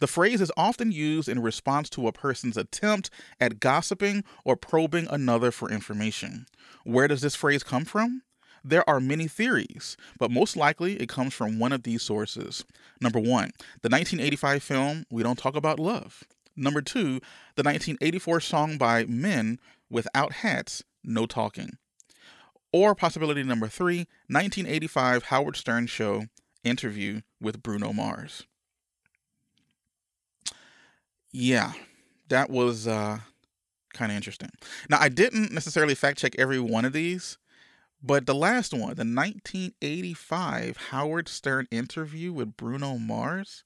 The 0.00 0.06
phrase 0.06 0.40
is 0.40 0.52
often 0.56 0.92
used 0.92 1.28
in 1.28 1.42
response 1.42 1.88
to 1.90 2.06
a 2.06 2.12
person's 2.12 2.56
attempt 2.56 3.10
at 3.40 3.60
gossiping 3.60 4.24
or 4.44 4.56
probing 4.56 5.06
another 5.10 5.50
for 5.50 5.70
information. 5.70 6.46
Where 6.84 7.08
does 7.08 7.20
this 7.20 7.36
phrase 7.36 7.62
come 7.62 7.84
from? 7.84 8.22
There 8.64 8.88
are 8.88 9.00
many 9.00 9.26
theories, 9.26 9.96
but 10.18 10.30
most 10.30 10.56
likely 10.56 10.94
it 11.00 11.08
comes 11.08 11.34
from 11.34 11.58
one 11.58 11.72
of 11.72 11.82
these 11.82 12.02
sources. 12.02 12.64
Number 13.00 13.18
one, 13.18 13.50
the 13.82 13.88
1985 13.88 14.62
film 14.62 15.04
We 15.10 15.24
Don't 15.24 15.38
Talk 15.38 15.56
About 15.56 15.80
Love. 15.80 16.22
Number 16.56 16.80
two, 16.82 17.20
the 17.56 17.64
1984 17.64 18.40
song 18.40 18.78
by 18.78 19.04
Men 19.06 19.58
Without 19.90 20.32
Hats, 20.32 20.84
No 21.02 21.26
Talking. 21.26 21.78
Or 22.72 22.94
possibility 22.94 23.42
number 23.42 23.68
three, 23.68 24.06
1985 24.28 25.24
Howard 25.24 25.56
Stern 25.56 25.86
Show 25.86 26.24
interview 26.64 27.20
with 27.40 27.62
Bruno 27.62 27.92
Mars. 27.92 28.44
Yeah, 31.32 31.72
that 32.28 32.50
was 32.50 32.86
uh, 32.86 33.18
kind 33.92 34.10
of 34.10 34.16
interesting. 34.16 34.50
Now, 34.88 34.98
I 35.00 35.08
didn't 35.08 35.52
necessarily 35.52 35.94
fact 35.94 36.18
check 36.18 36.34
every 36.38 36.58
one 36.60 36.84
of 36.84 36.92
these, 36.92 37.38
but 38.02 38.26
the 38.26 38.34
last 38.34 38.72
one, 38.72 38.94
the 38.94 39.04
1985 39.04 40.76
Howard 40.90 41.28
Stern 41.28 41.66
interview 41.70 42.32
with 42.32 42.56
Bruno 42.56 42.98
Mars. 42.98 43.64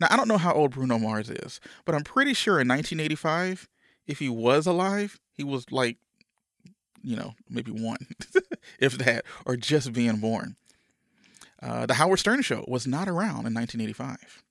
Now, 0.00 0.08
I 0.10 0.16
don't 0.16 0.28
know 0.28 0.38
how 0.38 0.52
old 0.52 0.72
Bruno 0.72 0.98
Mars 0.98 1.28
is, 1.28 1.60
but 1.84 1.94
I'm 1.94 2.04
pretty 2.04 2.34
sure 2.34 2.60
in 2.60 2.68
1985, 2.68 3.68
if 4.06 4.18
he 4.18 4.28
was 4.28 4.66
alive, 4.66 5.20
he 5.32 5.44
was 5.44 5.70
like, 5.70 5.98
you 7.04 7.16
know, 7.16 7.34
maybe 7.48 7.70
one, 7.70 7.98
if 8.80 8.98
that, 8.98 9.24
or 9.46 9.56
just 9.56 9.92
being 9.92 10.16
born. 10.16 10.56
Uh, 11.62 11.86
the 11.86 11.94
Howard 11.94 12.18
Stern 12.18 12.42
Show 12.42 12.64
was 12.66 12.86
not 12.86 13.08
around 13.08 13.46
in 13.46 13.54
1985. 13.54 14.42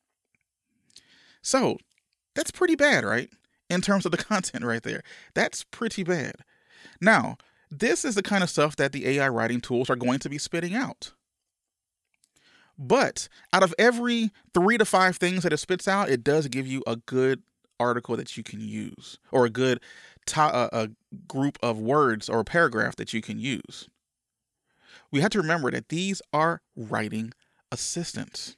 So 1.41 1.77
that's 2.36 2.51
pretty 2.51 2.75
bad, 2.75 3.03
right? 3.03 3.29
In 3.69 3.81
terms 3.81 4.05
of 4.05 4.12
the 4.12 4.17
content 4.24 4.63
right 4.63 4.81
there. 4.81 5.03
That's 5.33 5.63
pretty 5.63 6.03
bad. 6.03 6.36
Now, 7.01 7.38
this 7.69 8.05
is 8.05 8.15
the 8.15 8.24
kind 8.24 8.43
of 8.43 8.50
stuff 8.50 8.75
that 8.77 8.91
the 8.91 9.07
AI 9.07 9.27
writing 9.27 9.62
tools 9.62 9.89
are 9.89 9.95
going 9.95 10.19
to 10.19 10.29
be 10.29 10.38
spitting 10.38 10.75
out. 10.75 11.12
But 12.77 13.27
out 13.51 13.63
of 13.63 13.74
every 13.77 14.31
three 14.53 14.77
to 14.77 14.86
five 14.86 15.17
things 15.17 15.43
that 15.43 15.53
it 15.53 15.57
spits 15.57 15.88
out, 15.88 16.10
it 16.10 16.24
does 16.24 16.48
give 16.48 16.65
you 16.65 16.83
a 16.88 16.95
good 16.95 17.43
article 17.79 18.15
that 18.17 18.38
you 18.38 18.43
can 18.43 18.62
use 18.62 19.19
or 19.31 19.45
a 19.45 19.50
good 19.50 19.79
to- 20.27 20.42
uh, 20.42 20.70
a 20.72 20.89
group 21.27 21.58
of 21.62 21.80
words 21.80 22.30
or 22.30 22.39
a 22.39 22.46
paragraph 22.46 22.96
that 22.96 23.13
you 23.13 23.22
can 23.22 23.39
use. 23.39 23.89
We 25.12 25.22
have 25.22 25.32
to 25.32 25.42
remember 25.42 25.72
that 25.72 25.89
these 25.89 26.22
are 26.32 26.62
writing 26.75 27.34
assistants. 27.72 28.58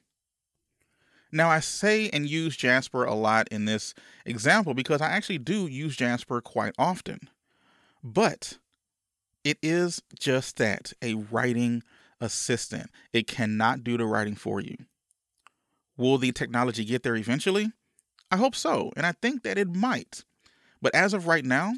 Now, 1.32 1.50
I 1.50 1.60
say 1.60 2.08
and 2.10 2.28
use 2.28 2.56
Jasper 2.56 3.04
a 3.04 3.14
lot 3.14 3.48
in 3.48 3.64
this 3.64 3.94
example 4.24 4.74
because 4.74 5.00
I 5.00 5.08
actually 5.08 5.38
do 5.38 5.66
use 5.66 5.96
Jasper 5.96 6.40
quite 6.40 6.74
often. 6.78 7.28
But 8.02 8.58
it 9.44 9.58
is 9.62 10.02
just 10.18 10.56
that 10.58 10.92
a 11.02 11.14
writing 11.14 11.82
assistant. 12.20 12.90
It 13.12 13.26
cannot 13.26 13.84
do 13.84 13.98
the 13.98 14.06
writing 14.06 14.34
for 14.34 14.60
you. 14.60 14.76
Will 15.96 16.18
the 16.18 16.32
technology 16.32 16.84
get 16.84 17.02
there 17.02 17.16
eventually? 17.16 17.72
I 18.30 18.36
hope 18.36 18.54
so, 18.54 18.92
and 18.96 19.06
I 19.06 19.12
think 19.12 19.42
that 19.42 19.58
it 19.58 19.74
might. 19.74 20.24
But 20.80 20.94
as 20.94 21.14
of 21.14 21.26
right 21.26 21.44
now, 21.44 21.74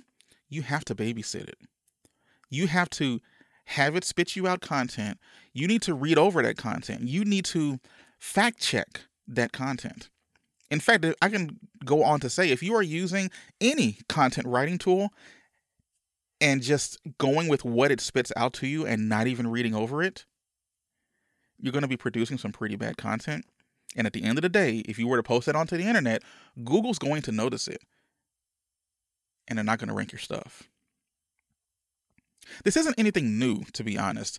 you 0.49 0.63
have 0.63 0.85
to 0.87 0.95
babysit 0.95 1.49
it. 1.49 1.59
You 2.51 2.67
have 2.67 2.91
to 2.91 3.21
have 3.67 3.97
it 3.97 4.05
spit 4.05 4.37
you 4.37 4.47
out 4.47 4.61
content. 4.61 5.19
You 5.53 5.67
need 5.67 5.83
to 5.83 5.95
read 5.95 6.19
over 6.19 6.43
that 6.43 6.57
content. 6.57 7.03
You 7.03 7.25
need 7.25 7.45
to 7.47 7.81
fact 8.19 8.61
check 8.61 9.03
that 9.27 9.53
content. 9.53 10.09
In 10.71 10.81
fact, 10.81 11.05
I 11.23 11.29
can 11.29 11.59
go 11.85 12.03
on 12.03 12.21
to 12.21 12.31
say 12.31 12.51
if 12.51 12.63
you 12.63 12.75
are 12.75 12.83
using 12.83 13.31
any 13.61 13.99
content 14.09 14.47
writing 14.47 14.79
tool, 14.79 15.11
and 16.41 16.63
just 16.63 16.99
going 17.19 17.49
with 17.49 17.65
what 17.65 17.91
it 17.91 18.01
spits 18.01 18.33
out 18.37 18.53
to 18.55 18.67
you 18.67 18.87
and 18.87 19.09
not 19.09 19.27
even 19.27 19.49
reading 19.49 19.75
over 19.75 20.03
it, 20.03 20.25
you're 21.59 21.73
going 21.73 21.83
to 21.83 21.89
be 21.89 21.97
producing 21.97 22.39
some 22.39 22.53
pretty 22.53 22.77
bad 22.77 22.97
content. 22.97 23.45
And 23.97 24.07
at 24.07 24.13
the 24.13 24.23
end 24.23 24.39
of 24.39 24.43
the 24.43 24.49
day, 24.49 24.83
if 24.87 24.99
you 24.99 25.09
were 25.09 25.17
to 25.17 25.23
post 25.23 25.49
it 25.49 25.57
onto 25.57 25.77
the 25.77 25.85
internet, 25.85 26.23
Google's 26.63 26.99
going 26.99 27.23
to 27.23 27.33
notice 27.33 27.67
it. 27.67 27.83
And 29.49 29.59
they're 29.59 29.65
not 29.65 29.79
going 29.79 29.89
to 29.89 29.95
rank 29.95 30.13
your 30.13 30.19
stuff. 30.21 30.69
This 32.65 32.77
isn't 32.77 32.99
anything 32.99 33.39
new, 33.39 33.65
to 33.73 33.83
be 33.83 33.99
honest. 33.99 34.39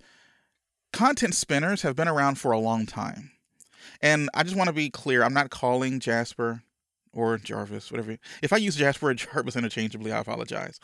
Content 0.93 1.35
spinners 1.35 1.81
have 1.81 1.95
been 1.95 2.07
around 2.07 2.35
for 2.35 2.51
a 2.51 2.59
long 2.59 2.85
time. 2.85 3.31
And 4.01 4.29
I 4.33 4.43
just 4.43 4.55
want 4.55 4.67
to 4.67 4.73
be 4.73 4.89
clear 4.89 5.23
I'm 5.23 5.33
not 5.33 5.49
calling 5.49 5.99
Jasper 5.99 6.63
or 7.11 7.37
Jarvis, 7.37 7.91
whatever. 7.91 8.17
If 8.41 8.53
I 8.53 8.57
use 8.57 8.75
Jasper 8.75 9.09
or 9.09 9.13
Jarvis 9.15 9.55
interchangeably, 9.55 10.11
I 10.11 10.19
apologize. 10.19 10.79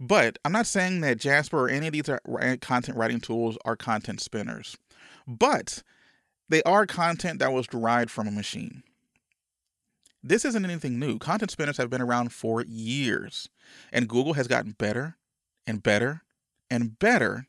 But 0.00 0.38
I'm 0.44 0.52
not 0.52 0.66
saying 0.66 1.00
that 1.02 1.18
Jasper 1.18 1.58
or 1.58 1.68
any 1.68 1.88
of 1.88 1.92
these 1.92 2.08
content 2.60 2.96
writing 2.96 3.20
tools 3.20 3.58
are 3.64 3.76
content 3.76 4.20
spinners, 4.20 4.76
but 5.26 5.82
they 6.48 6.62
are 6.62 6.86
content 6.86 7.38
that 7.40 7.52
was 7.52 7.66
derived 7.66 8.10
from 8.10 8.28
a 8.28 8.32
machine. 8.32 8.82
This 10.26 10.46
isn't 10.46 10.64
anything 10.64 10.98
new. 10.98 11.18
Content 11.18 11.50
spinners 11.50 11.76
have 11.76 11.90
been 11.90 12.00
around 12.00 12.32
for 12.32 12.62
years, 12.62 13.50
and 13.92 14.08
Google 14.08 14.32
has 14.32 14.48
gotten 14.48 14.72
better 14.72 15.18
and 15.66 15.82
better 15.82 16.22
and 16.70 16.98
better 16.98 17.46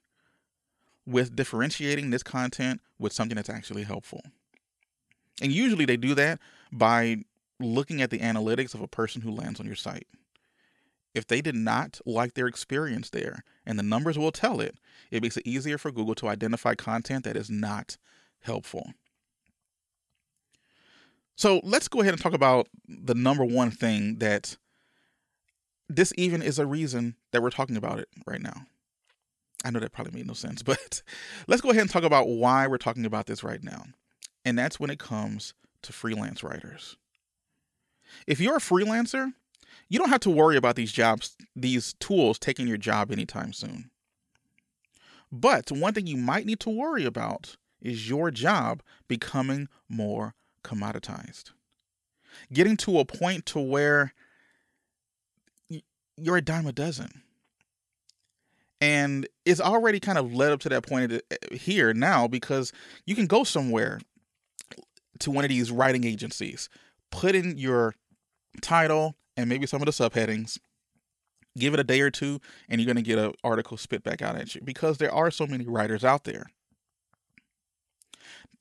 with 1.05 1.37
differentiating 1.37 2.09
this 2.09 2.21
content 2.21 2.81
with 2.99 3.13
something 3.13 3.37
that's 3.37 3.49
actually 3.49 3.83
helpful. 3.83 4.21
And 5.41 5.53
usually 5.53 5.85
they 5.85 5.95
do 5.95 6.15
that 6.15 6.39
by 6.69 7.23
looking 7.61 8.01
at 8.01 8.09
the 8.09 8.19
analytics 8.19 8.73
of 8.73 8.81
a 8.81 8.87
person 8.89 9.21
who 9.21 9.31
lands 9.31 9.61
on 9.61 9.65
your 9.65 9.75
site. 9.75 10.07
If 11.13 11.25
they 11.27 11.39
did 11.39 11.55
not 11.55 12.01
like 12.05 12.33
their 12.33 12.47
experience 12.47 13.09
there, 13.09 13.45
and 13.65 13.79
the 13.79 13.83
numbers 13.83 14.17
will 14.17 14.33
tell 14.33 14.59
it, 14.59 14.75
it 15.11 15.23
makes 15.23 15.37
it 15.37 15.47
easier 15.47 15.77
for 15.77 15.91
Google 15.93 16.15
to 16.15 16.27
identify 16.27 16.75
content 16.75 17.23
that 17.23 17.37
is 17.37 17.49
not 17.49 17.95
helpful. 18.41 18.91
So 21.45 21.61
let's 21.63 21.87
go 21.87 22.01
ahead 22.01 22.11
and 22.11 22.19
talk 22.19 22.33
about 22.33 22.69
the 22.87 23.13
number 23.13 23.45
one 23.45 23.69
thing 23.69 24.15
that 24.17 24.57
this 25.87 26.11
even 26.17 26.41
is 26.41 26.57
a 26.57 26.65
reason 26.65 27.17
that 27.31 27.43
we're 27.43 27.51
talking 27.51 27.77
about 27.77 27.99
it 27.99 28.07
right 28.25 28.41
now. 28.41 28.65
I 29.63 29.69
know 29.69 29.79
that 29.79 29.91
probably 29.91 30.13
made 30.13 30.25
no 30.25 30.33
sense, 30.33 30.63
but 30.63 31.03
let's 31.47 31.61
go 31.61 31.69
ahead 31.69 31.81
and 31.81 31.89
talk 31.91 32.01
about 32.01 32.27
why 32.29 32.65
we're 32.65 32.79
talking 32.79 33.05
about 33.05 33.27
this 33.27 33.43
right 33.43 33.63
now. 33.63 33.83
And 34.43 34.57
that's 34.57 34.79
when 34.79 34.89
it 34.89 34.97
comes 34.97 35.53
to 35.83 35.93
freelance 35.93 36.43
writers. 36.43 36.97
If 38.25 38.39
you're 38.39 38.57
a 38.57 38.59
freelancer, 38.59 39.31
you 39.87 39.99
don't 39.99 40.09
have 40.09 40.21
to 40.21 40.31
worry 40.31 40.57
about 40.57 40.75
these 40.75 40.91
jobs, 40.91 41.37
these 41.55 41.93
tools 41.99 42.39
taking 42.39 42.65
your 42.65 42.77
job 42.77 43.11
anytime 43.11 43.53
soon. 43.53 43.91
But 45.31 45.71
one 45.71 45.93
thing 45.93 46.07
you 46.07 46.17
might 46.17 46.47
need 46.47 46.61
to 46.61 46.71
worry 46.71 47.05
about 47.05 47.55
is 47.83 48.09
your 48.09 48.31
job 48.31 48.81
becoming 49.07 49.67
more 49.87 50.33
commoditized. 50.65 51.51
Getting 52.51 52.75
to 52.77 52.99
a 52.99 53.05
point 53.05 53.45
to 53.47 53.59
where 53.59 54.13
you're 56.17 56.37
a 56.37 56.41
dime 56.41 56.67
a 56.67 56.71
dozen. 56.71 57.21
And 58.81 59.27
it's 59.45 59.61
already 59.61 59.99
kind 59.99 60.17
of 60.17 60.33
led 60.33 60.51
up 60.51 60.59
to 60.61 60.69
that 60.69 60.85
point 60.85 61.21
here 61.51 61.93
now 61.93 62.27
because 62.27 62.73
you 63.05 63.15
can 63.15 63.25
go 63.25 63.43
somewhere 63.43 63.99
to 65.19 65.31
one 65.31 65.45
of 65.45 65.49
these 65.49 65.71
writing 65.71 66.03
agencies, 66.03 66.69
put 67.09 67.35
in 67.35 67.57
your 67.57 67.95
title 68.61 69.15
and 69.37 69.49
maybe 69.49 69.65
some 69.65 69.81
of 69.81 69.85
the 69.85 69.91
subheadings, 69.91 70.59
give 71.57 71.73
it 71.73 71.79
a 71.79 71.83
day 71.83 72.01
or 72.01 72.11
two, 72.11 72.39
and 72.67 72.81
you're 72.81 72.85
going 72.85 73.01
to 73.03 73.09
get 73.09 73.17
an 73.17 73.33
article 73.43 73.77
spit 73.77 74.03
back 74.03 74.21
out 74.21 74.35
at 74.35 74.55
you 74.55 74.61
because 74.63 74.97
there 74.97 75.13
are 75.13 75.31
so 75.31 75.47
many 75.47 75.65
writers 75.65 76.03
out 76.03 76.25
there. 76.25 76.47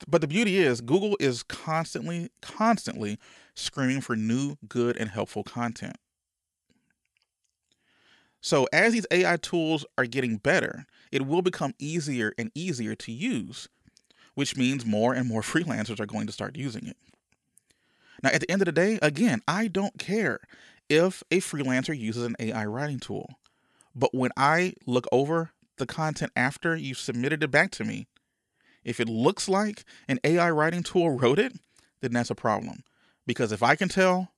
But 0.08 0.20
the 0.20 0.28
beauty 0.28 0.58
is, 0.58 0.80
Google 0.80 1.16
is 1.20 1.42
constantly, 1.42 2.30
constantly 2.42 3.18
screaming 3.54 4.00
for 4.00 4.16
new, 4.16 4.56
good, 4.68 4.96
and 4.96 5.10
helpful 5.10 5.44
content. 5.44 5.96
So, 8.40 8.68
as 8.72 8.92
these 8.92 9.06
AI 9.10 9.38
tools 9.38 9.86
are 9.96 10.04
getting 10.04 10.36
better, 10.36 10.84
it 11.10 11.26
will 11.26 11.40
become 11.40 11.72
easier 11.78 12.34
and 12.36 12.50
easier 12.54 12.94
to 12.94 13.12
use, 13.12 13.68
which 14.34 14.56
means 14.56 14.84
more 14.84 15.14
and 15.14 15.26
more 15.26 15.40
freelancers 15.42 15.98
are 15.98 16.06
going 16.06 16.26
to 16.26 16.32
start 16.32 16.56
using 16.56 16.86
it. 16.86 16.96
Now, 18.22 18.30
at 18.30 18.40
the 18.40 18.50
end 18.50 18.62
of 18.62 18.66
the 18.66 18.72
day, 18.72 18.98
again, 19.00 19.40
I 19.48 19.68
don't 19.68 19.98
care 19.98 20.40
if 20.88 21.22
a 21.30 21.40
freelancer 21.40 21.96
uses 21.98 22.24
an 22.24 22.36
AI 22.38 22.66
writing 22.66 23.00
tool. 23.00 23.30
But 23.94 24.14
when 24.14 24.30
I 24.36 24.74
look 24.86 25.06
over 25.12 25.50
the 25.78 25.86
content 25.86 26.32
after 26.36 26.76
you've 26.76 26.98
submitted 26.98 27.42
it 27.42 27.50
back 27.50 27.70
to 27.72 27.84
me, 27.84 28.06
if 28.84 29.00
it 29.00 29.08
looks 29.08 29.48
like 29.48 29.84
an 30.08 30.18
AI 30.24 30.50
writing 30.50 30.82
tool 30.82 31.10
wrote 31.10 31.38
it, 31.38 31.52
then 32.00 32.12
that's 32.12 32.30
a 32.30 32.34
problem. 32.34 32.84
Because 33.26 33.52
if 33.52 33.62
I 33.62 33.76
can 33.76 33.88
tell, 33.88 34.32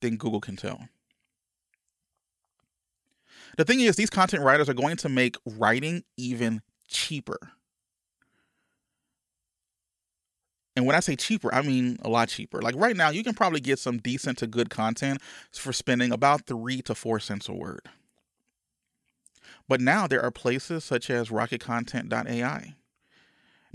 then 0.00 0.16
Google 0.16 0.40
can 0.40 0.56
tell. 0.56 0.88
The 3.56 3.64
thing 3.64 3.80
is, 3.80 3.96
these 3.96 4.10
content 4.10 4.42
writers 4.42 4.68
are 4.68 4.74
going 4.74 4.96
to 4.98 5.08
make 5.08 5.36
writing 5.46 6.04
even 6.16 6.62
cheaper. 6.88 7.38
And 10.74 10.84
when 10.84 10.94
I 10.94 11.00
say 11.00 11.16
cheaper, 11.16 11.52
I 11.54 11.62
mean 11.62 11.98
a 12.02 12.10
lot 12.10 12.28
cheaper. 12.28 12.60
Like 12.60 12.76
right 12.76 12.96
now, 12.96 13.08
you 13.08 13.24
can 13.24 13.32
probably 13.32 13.60
get 13.60 13.78
some 13.78 13.96
decent 13.96 14.38
to 14.38 14.46
good 14.46 14.68
content 14.68 15.22
for 15.50 15.72
spending 15.72 16.12
about 16.12 16.46
three 16.46 16.82
to 16.82 16.94
four 16.94 17.18
cents 17.18 17.48
a 17.48 17.54
word. 17.54 17.88
But 19.68 19.80
now 19.80 20.06
there 20.06 20.22
are 20.22 20.30
places 20.30 20.84
such 20.84 21.08
as 21.08 21.30
rocketcontent.ai. 21.30 22.74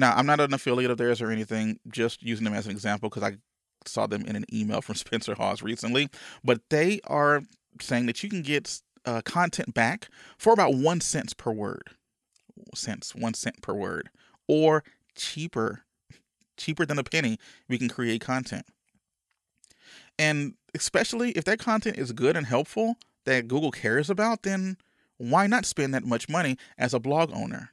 Now, 0.01 0.15
I'm 0.15 0.25
not 0.25 0.39
an 0.39 0.51
affiliate 0.51 0.89
of 0.89 0.98
theirs 0.98 1.22
or 1.22 1.29
anything, 1.29 1.79
just 1.88 2.24
using 2.24 2.43
them 2.43 2.55
as 2.55 2.65
an 2.65 2.72
example 2.72 3.08
because 3.08 3.22
I 3.22 3.38
saw 3.86 4.08
them 4.08 4.25
in 4.25 4.36
an 4.36 4.46
email 4.51 4.81
from 4.81 4.96
Spencer 5.03 5.36
Haws 5.36 5.62
recently. 5.62 6.10
But 6.43 6.62
they 6.72 7.01
are 7.05 7.43
saying 7.79 8.08
that 8.08 8.24
you 8.24 8.29
can 8.29 8.41
get 8.41 8.81
uh, 9.05 9.22
content 9.24 9.75
back 9.75 10.10
for 10.39 10.53
about 10.53 10.74
one 10.74 11.01
cent 11.01 11.38
per 11.38 11.51
word. 11.51 11.91
Cents, 12.74 13.13
one 13.13 13.36
cent 13.36 13.62
per 13.62 13.74
word, 13.74 14.10
or 14.48 14.84
cheaper 15.15 15.84
cheaper 16.58 16.86
than 16.86 16.98
a 17.00 17.03
penny, 17.03 17.38
we 17.67 17.77
can 17.77 17.89
create 17.89 18.22
content. 18.22 18.65
And 20.17 20.55
especially 20.75 21.31
if 21.31 21.43
that 21.46 21.60
content 21.60 21.98
is 21.98 22.12
good 22.12 22.36
and 22.36 22.46
helpful 22.46 22.98
that 23.25 23.48
Google 23.48 23.72
cares 23.72 24.10
about, 24.10 24.43
then 24.43 24.77
why 25.17 25.48
not 25.48 25.65
spend 25.65 25.93
that 25.93 26.03
much 26.03 26.29
money 26.29 26.58
as 26.77 26.93
a 26.93 27.00
blog 27.00 27.31
owner? 27.34 27.72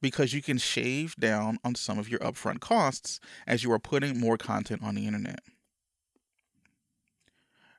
Because 0.00 0.32
you 0.32 0.40
can 0.40 0.58
shave 0.58 1.14
down 1.16 1.58
on 1.62 1.74
some 1.74 1.98
of 1.98 2.08
your 2.08 2.20
upfront 2.20 2.60
costs 2.60 3.20
as 3.46 3.62
you 3.62 3.70
are 3.72 3.78
putting 3.78 4.18
more 4.18 4.38
content 4.38 4.82
on 4.82 4.94
the 4.94 5.06
internet. 5.06 5.40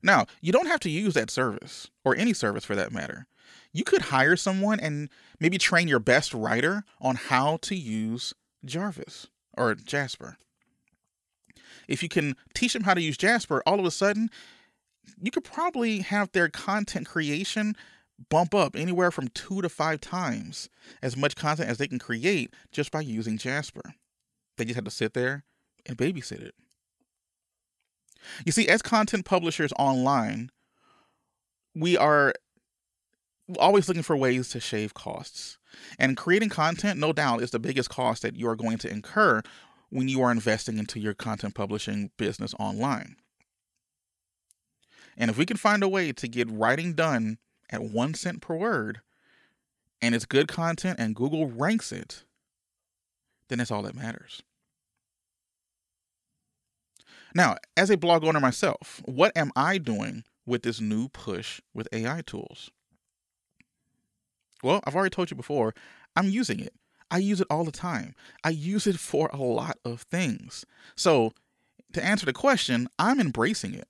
Now, 0.04 0.26
you 0.42 0.52
don't 0.52 0.68
have 0.68 0.80
to 0.82 0.90
use 0.90 1.14
that 1.14 1.30
service, 1.30 1.90
or 2.04 2.16
any 2.16 2.34
service 2.34 2.66
for 2.66 2.76
that 2.76 2.92
matter. 2.92 3.28
You 3.72 3.84
could 3.84 4.04
hire 4.04 4.36
someone 4.36 4.80
and 4.80 5.10
maybe 5.40 5.58
train 5.58 5.88
your 5.88 6.00
best 6.00 6.34
writer 6.34 6.84
on 7.00 7.16
how 7.16 7.58
to 7.64 7.76
use 7.76 8.34
Jarvis 8.66 9.28
or 9.58 9.76
Jasper. 9.76 10.38
If 11.88 12.04
you 12.04 12.10
can 12.10 12.36
teach 12.54 12.74
them 12.74 12.84
how 12.84 12.94
to 12.94 13.02
use 13.02 13.18
Jasper, 13.18 13.62
all 13.66 13.80
of 13.80 13.86
a 13.86 13.92
sudden, 13.92 14.30
you 15.22 15.32
could 15.32 15.44
probably 15.44 16.00
have 16.00 16.32
their 16.32 16.50
content 16.50 17.08
creation 17.08 17.76
bump 18.30 18.54
up 18.54 18.76
anywhere 18.76 19.12
from 19.12 19.28
two 19.30 19.62
to 19.62 19.70
five 19.70 20.02
times 20.02 20.70
as 21.02 21.18
much 21.18 21.36
content 21.36 21.70
as 21.70 21.78
they 21.78 21.88
can 21.88 22.00
create 22.00 22.54
just 22.72 22.92
by 22.92 23.02
using 23.02 23.38
Jasper. 23.38 23.96
They 24.58 24.66
just 24.66 24.76
had 24.76 24.86
to 24.86 24.92
sit 24.92 25.14
there 25.14 25.44
and 25.86 25.98
babysit 25.98 26.42
it. 26.42 26.56
You 28.46 28.52
see, 28.52 28.68
as 28.68 28.82
content 28.82 29.26
publishers 29.26 29.74
online, 29.80 30.52
we 31.74 31.98
are 31.98 32.34
always 33.60 33.88
looking 33.88 34.04
for 34.04 34.16
ways 34.16 34.50
to 34.50 34.60
shave 34.60 34.94
costs. 34.94 35.58
And 35.98 36.18
creating 36.18 36.50
content, 36.50 37.00
no 37.00 37.14
doubt, 37.14 37.42
is 37.42 37.52
the 37.52 37.60
biggest 37.60 37.90
cost 37.90 38.22
that 38.22 38.36
you 38.36 38.48
are 38.48 38.56
going 38.56 38.78
to 38.80 38.90
incur 38.90 39.42
when 39.90 40.08
you 40.08 40.22
are 40.22 40.32
investing 40.32 40.78
into 40.78 41.00
your 41.00 41.14
content 41.14 41.56
publishing 41.56 42.12
business 42.18 42.54
online. 42.60 43.16
And 45.18 45.30
if 45.30 45.38
we 45.38 45.46
can 45.46 45.58
find 45.58 45.84
a 45.84 45.90
way 45.90 46.12
to 46.14 46.28
get 46.28 46.50
writing 46.50 46.94
done 46.94 47.38
at 47.72 47.84
one 47.84 48.14
cent 48.14 48.42
per 48.42 48.56
word 48.56 49.02
and 50.02 50.16
it's 50.16 50.26
good 50.26 50.48
content 50.48 51.00
and 51.00 51.16
Google 51.16 51.48
ranks 51.48 51.92
it, 51.92 52.24
then 53.48 53.60
that's 53.60 53.72
all 53.72 53.84
that 53.84 53.96
matters. 53.96 54.42
Now, 57.34 57.58
as 57.78 57.90
a 57.90 57.98
blog 57.98 58.24
owner 58.24 58.40
myself, 58.40 59.02
what 59.06 59.32
am 59.38 59.52
I 59.56 59.78
doing 59.78 60.24
with 60.46 60.64
this 60.64 60.82
new 60.82 61.08
push 61.08 61.62
with 61.74 61.88
AI 61.94 62.22
tools? 62.26 62.72
Well, 64.64 64.82
I've 64.84 64.96
already 64.96 65.14
told 65.14 65.32
you 65.32 65.38
before, 65.38 65.74
I'm 66.16 66.30
using 66.30 66.60
it. 66.60 66.74
I 67.10 67.18
use 67.18 67.42
it 67.42 67.48
all 67.50 67.64
the 67.64 67.72
time. 67.72 68.16
I 68.44 68.50
use 68.50 68.88
it 68.88 69.00
for 69.00 69.30
a 69.34 69.38
lot 69.38 69.78
of 69.84 70.02
things. 70.04 70.66
So, 70.96 71.34
to 71.94 72.04
answer 72.04 72.26
the 72.26 72.34
question, 72.34 72.88
I'm 72.98 73.20
embracing 73.20 73.74
it. 73.74 73.88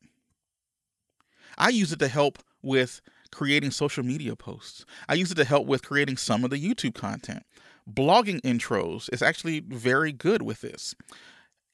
I 1.58 1.70
use 1.70 1.92
it 1.92 2.00
to 2.00 2.08
help 2.08 2.40
with 2.64 3.02
creating 3.32 3.72
social 3.72 4.04
media 4.04 4.36
posts. 4.36 4.86
I 5.08 5.16
use 5.16 5.32
it 5.32 5.36
to 5.36 5.46
help 5.46 5.68
with 5.68 5.86
creating 5.86 6.18
some 6.18 6.44
of 6.44 6.50
the 6.50 6.58
YouTube 6.58 6.94
content. 6.94 7.44
Blogging 7.90 8.42
intros 8.42 9.12
is 9.12 9.22
actually 9.22 9.60
very 9.62 10.12
good 10.12 10.42
with 10.42 10.62
this. 10.62 10.96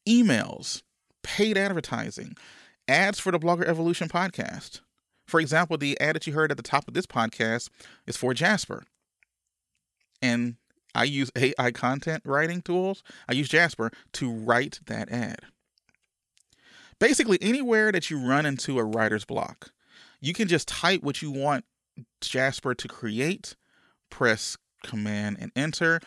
Emails, 0.07 0.81
paid 1.23 1.57
advertising, 1.57 2.35
ads 2.87 3.19
for 3.19 3.31
the 3.31 3.39
Blogger 3.39 3.65
Evolution 3.65 4.07
podcast. 4.07 4.81
For 5.25 5.39
example, 5.39 5.77
the 5.77 5.99
ad 5.99 6.15
that 6.15 6.25
you 6.25 6.33
heard 6.33 6.51
at 6.51 6.57
the 6.57 6.63
top 6.63 6.87
of 6.87 6.93
this 6.93 7.05
podcast 7.05 7.69
is 8.05 8.15
for 8.15 8.33
Jasper. 8.33 8.85
And 10.21 10.55
I 10.95 11.03
use 11.03 11.29
AI 11.35 11.71
content 11.71 12.23
writing 12.25 12.61
tools. 12.61 13.03
I 13.27 13.33
use 13.33 13.49
Jasper 13.49 13.91
to 14.13 14.31
write 14.31 14.79
that 14.87 15.09
ad. 15.11 15.41
Basically, 16.99 17.37
anywhere 17.41 17.91
that 17.91 18.09
you 18.09 18.17
run 18.17 18.45
into 18.45 18.79
a 18.79 18.83
writer's 18.83 19.25
block, 19.25 19.71
you 20.19 20.33
can 20.33 20.47
just 20.47 20.67
type 20.67 21.03
what 21.03 21.21
you 21.21 21.31
want 21.31 21.65
Jasper 22.21 22.73
to 22.75 22.87
create, 22.87 23.55
press 24.09 24.57
Command 24.83 25.37
and 25.39 25.51
Enter. 25.55 25.99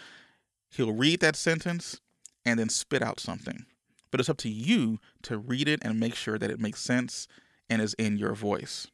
He'll 0.71 0.93
read 0.93 1.21
that 1.21 1.37
sentence 1.37 2.01
and 2.45 2.59
then 2.59 2.69
spit 2.69 3.03
out 3.03 3.21
something. 3.21 3.65
But 4.11 4.21
it's 4.21 4.29
up 4.29 4.39
to 4.39 4.49
you 4.49 4.99
to 5.23 5.39
read 5.39 5.69
it 5.69 5.81
and 5.83 6.01
make 6.01 6.15
sure 6.15 6.39
that 6.39 6.51
it 6.51 6.61
makes 6.61 6.81
sense 6.81 7.29
and 7.69 7.81
is 7.81 7.95
in 7.95 8.19
your 8.19 8.35
voice. 8.35 8.89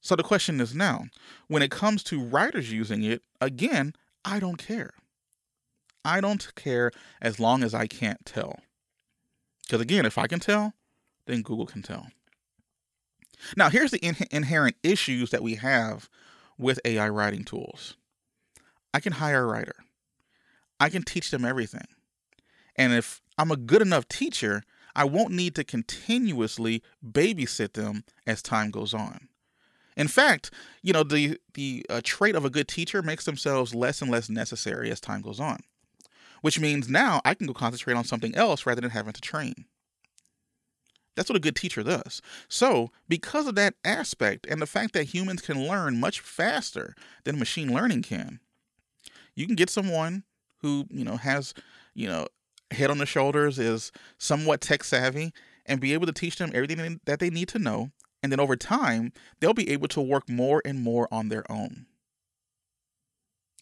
So 0.00 0.16
the 0.16 0.24
question 0.24 0.60
is 0.60 0.74
now, 0.74 1.04
when 1.46 1.62
it 1.62 1.70
comes 1.70 2.02
to 2.04 2.22
writers 2.22 2.72
using 2.72 3.04
it, 3.04 3.22
again, 3.40 3.94
I 4.24 4.40
don't 4.40 4.56
care. 4.56 4.94
I 6.04 6.20
don't 6.20 6.52
care 6.56 6.90
as 7.20 7.38
long 7.38 7.62
as 7.62 7.72
I 7.72 7.86
can't 7.86 8.24
tell. 8.26 8.58
Because 9.62 9.80
again, 9.80 10.04
if 10.04 10.18
I 10.18 10.26
can 10.26 10.40
tell, 10.40 10.74
then 11.26 11.42
Google 11.42 11.66
can 11.66 11.82
tell. 11.82 12.08
Now, 13.56 13.70
here's 13.70 13.90
the 13.90 13.98
in- 13.98 14.16
inherent 14.30 14.76
issues 14.82 15.30
that 15.30 15.42
we 15.42 15.56
have 15.56 16.08
with 16.58 16.80
AI 16.84 17.08
writing 17.08 17.44
tools. 17.44 17.96
I 18.94 19.00
can 19.00 19.14
hire 19.14 19.44
a 19.44 19.46
writer. 19.46 19.76
I 20.78 20.88
can 20.88 21.02
teach 21.02 21.30
them 21.30 21.44
everything. 21.44 21.86
And 22.76 22.92
if 22.92 23.20
I'm 23.38 23.50
a 23.50 23.56
good 23.56 23.82
enough 23.82 24.08
teacher, 24.08 24.62
I 24.94 25.04
won't 25.04 25.32
need 25.32 25.54
to 25.54 25.64
continuously 25.64 26.82
babysit 27.04 27.72
them 27.72 28.04
as 28.26 28.42
time 28.42 28.70
goes 28.70 28.92
on. 28.92 29.28
In 29.96 30.08
fact, 30.08 30.50
you 30.82 30.92
know, 30.92 31.02
the 31.02 31.38
the 31.54 31.84
uh, 31.90 32.00
trait 32.02 32.34
of 32.34 32.44
a 32.44 32.50
good 32.50 32.68
teacher 32.68 33.02
makes 33.02 33.24
themselves 33.24 33.74
less 33.74 34.00
and 34.00 34.10
less 34.10 34.30
necessary 34.30 34.90
as 34.90 35.00
time 35.00 35.20
goes 35.20 35.38
on. 35.38 35.60
Which 36.40 36.58
means 36.58 36.88
now 36.88 37.20
I 37.24 37.34
can 37.34 37.46
go 37.46 37.52
concentrate 37.52 37.94
on 37.94 38.04
something 38.04 38.34
else 38.34 38.66
rather 38.66 38.80
than 38.80 38.90
having 38.90 39.12
to 39.12 39.20
train. 39.20 39.66
That's 41.16 41.28
what 41.28 41.36
a 41.36 41.40
good 41.40 41.56
teacher 41.56 41.82
does. 41.82 42.22
So, 42.48 42.90
because 43.08 43.46
of 43.46 43.54
that 43.56 43.74
aspect 43.84 44.46
and 44.46 44.62
the 44.62 44.66
fact 44.66 44.94
that 44.94 45.04
humans 45.04 45.42
can 45.42 45.66
learn 45.68 46.00
much 46.00 46.20
faster 46.20 46.94
than 47.24 47.38
machine 47.38 47.72
learning 47.72 48.02
can, 48.02 48.40
you 49.34 49.46
can 49.46 49.56
get 49.56 49.70
someone 49.70 50.24
who, 50.62 50.86
you 50.90 51.04
know, 51.04 51.16
has, 51.16 51.54
you 51.94 52.08
know, 52.08 52.26
head 52.70 52.90
on 52.90 52.98
the 52.98 53.06
shoulders, 53.06 53.58
is 53.58 53.92
somewhat 54.18 54.60
tech 54.60 54.84
savvy, 54.84 55.32
and 55.66 55.80
be 55.80 55.92
able 55.92 56.06
to 56.06 56.12
teach 56.12 56.36
them 56.38 56.50
everything 56.54 57.00
that 57.04 57.18
they 57.20 57.30
need 57.30 57.48
to 57.48 57.58
know 57.58 57.90
And 58.22 58.30
then 58.30 58.40
over 58.40 58.56
time, 58.56 59.12
they'll 59.40 59.54
be 59.54 59.70
able 59.70 59.88
to 59.88 60.00
work 60.00 60.28
more 60.28 60.62
and 60.64 60.80
more 60.80 61.08
on 61.12 61.28
their 61.28 61.50
own. 61.50 61.86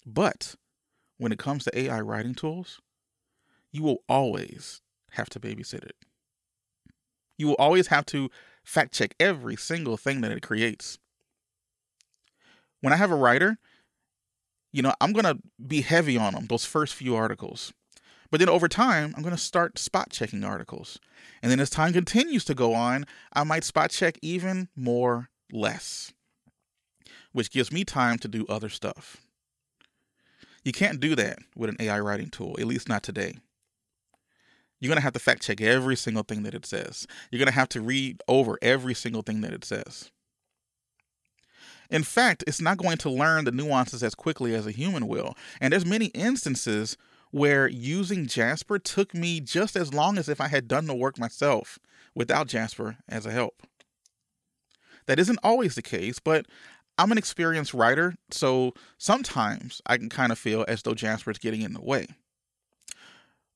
But 0.06 0.56
when 1.18 1.32
it 1.32 1.38
comes 1.38 1.64
to 1.64 1.78
AI 1.78 2.00
writing 2.00 2.34
tools, 2.34 2.80
you 3.72 3.82
will 3.82 4.02
always 4.08 4.82
have 5.12 5.28
to 5.30 5.40
babysit 5.40 5.84
it. 5.84 5.96
You 7.40 7.46
will 7.46 7.54
always 7.54 7.86
have 7.86 8.04
to 8.06 8.30
fact 8.64 8.92
check 8.92 9.14
every 9.18 9.56
single 9.56 9.96
thing 9.96 10.20
that 10.20 10.30
it 10.30 10.42
creates. 10.42 10.98
When 12.82 12.92
I 12.92 12.96
have 12.96 13.10
a 13.10 13.16
writer, 13.16 13.56
you 14.72 14.82
know, 14.82 14.92
I'm 15.00 15.14
going 15.14 15.24
to 15.24 15.38
be 15.66 15.80
heavy 15.80 16.18
on 16.18 16.34
them 16.34 16.48
those 16.48 16.66
first 16.66 16.94
few 16.94 17.16
articles. 17.16 17.72
But 18.30 18.40
then 18.40 18.50
over 18.50 18.68
time, 18.68 19.14
I'm 19.16 19.22
going 19.22 19.34
to 19.34 19.40
start 19.40 19.78
spot 19.78 20.10
checking 20.10 20.44
articles. 20.44 20.98
And 21.42 21.50
then 21.50 21.60
as 21.60 21.70
time 21.70 21.94
continues 21.94 22.44
to 22.44 22.54
go 22.54 22.74
on, 22.74 23.06
I 23.32 23.44
might 23.44 23.64
spot 23.64 23.90
check 23.90 24.18
even 24.20 24.68
more 24.76 25.30
less, 25.50 26.12
which 27.32 27.50
gives 27.50 27.72
me 27.72 27.84
time 27.86 28.18
to 28.18 28.28
do 28.28 28.44
other 28.50 28.68
stuff. 28.68 29.16
You 30.62 30.72
can't 30.72 31.00
do 31.00 31.14
that 31.14 31.38
with 31.56 31.70
an 31.70 31.76
AI 31.80 32.00
writing 32.00 32.28
tool, 32.28 32.56
at 32.58 32.66
least 32.66 32.86
not 32.86 33.02
today. 33.02 33.38
You're 34.80 34.88
going 34.88 34.96
to 34.96 35.02
have 35.02 35.12
to 35.12 35.18
fact 35.18 35.42
check 35.42 35.60
every 35.60 35.96
single 35.96 36.22
thing 36.22 36.42
that 36.44 36.54
it 36.54 36.64
says. 36.64 37.06
You're 37.30 37.38
going 37.38 37.48
to 37.48 37.52
have 37.52 37.68
to 37.70 37.80
read 37.80 38.22
over 38.26 38.58
every 38.62 38.94
single 38.94 39.22
thing 39.22 39.42
that 39.42 39.52
it 39.52 39.64
says. 39.64 40.10
In 41.90 42.02
fact, 42.02 42.44
it's 42.46 42.60
not 42.60 42.78
going 42.78 42.96
to 42.98 43.10
learn 43.10 43.44
the 43.44 43.52
nuances 43.52 44.02
as 44.02 44.14
quickly 44.14 44.54
as 44.54 44.66
a 44.66 44.70
human 44.70 45.08
will. 45.08 45.34
And 45.60 45.72
there's 45.72 45.84
many 45.84 46.06
instances 46.06 46.96
where 47.30 47.68
using 47.68 48.26
Jasper 48.26 48.78
took 48.78 49.14
me 49.14 49.40
just 49.40 49.76
as 49.76 49.92
long 49.92 50.16
as 50.16 50.28
if 50.28 50.40
I 50.40 50.48
had 50.48 50.68
done 50.68 50.86
the 50.86 50.94
work 50.94 51.18
myself 51.18 51.78
without 52.14 52.48
Jasper 52.48 52.96
as 53.08 53.26
a 53.26 53.30
help. 53.30 53.62
That 55.06 55.18
isn't 55.18 55.38
always 55.42 55.74
the 55.74 55.82
case, 55.82 56.18
but 56.18 56.46
I'm 56.96 57.12
an 57.12 57.18
experienced 57.18 57.74
writer, 57.74 58.14
so 58.30 58.74
sometimes 58.98 59.80
I 59.86 59.96
can 59.96 60.08
kind 60.08 60.32
of 60.32 60.38
feel 60.38 60.64
as 60.68 60.82
though 60.82 60.94
Jasper 60.94 61.30
is 61.30 61.38
getting 61.38 61.62
in 61.62 61.72
the 61.72 61.80
way. 61.80 62.06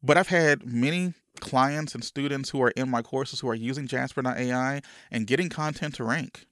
But 0.04 0.18
I've 0.18 0.28
had 0.28 0.66
many 0.66 1.14
clients 1.40 1.94
and 1.94 2.04
students 2.04 2.50
who 2.50 2.62
are 2.62 2.70
in 2.70 2.90
my 2.90 3.00
courses 3.00 3.40
who 3.40 3.48
are 3.48 3.54
using 3.54 3.86
Jasper.ai 3.86 4.82
and 5.10 5.26
getting 5.26 5.48
content 5.48 5.94
to 5.94 6.04
rank. 6.04 6.46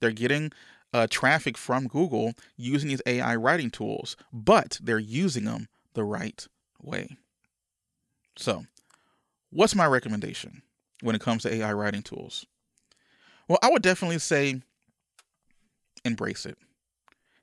They're 0.00 0.12
getting 0.12 0.52
uh, 0.92 1.08
traffic 1.10 1.58
from 1.58 1.88
Google 1.88 2.34
using 2.56 2.88
these 2.88 3.02
AI 3.04 3.34
writing 3.34 3.70
tools, 3.70 4.16
but 4.32 4.78
they're 4.80 5.00
using 5.00 5.44
them 5.46 5.66
the 5.94 6.04
right 6.04 6.46
way. 6.80 7.16
So, 8.36 8.66
what's 9.50 9.74
my 9.74 9.86
recommendation 9.86 10.62
when 11.00 11.16
it 11.16 11.20
comes 11.20 11.42
to 11.42 11.52
AI 11.52 11.72
writing 11.72 12.02
tools? 12.02 12.46
Well, 13.48 13.58
I 13.62 13.70
would 13.70 13.82
definitely 13.82 14.20
say 14.20 14.62
embrace 16.04 16.46
it. 16.46 16.56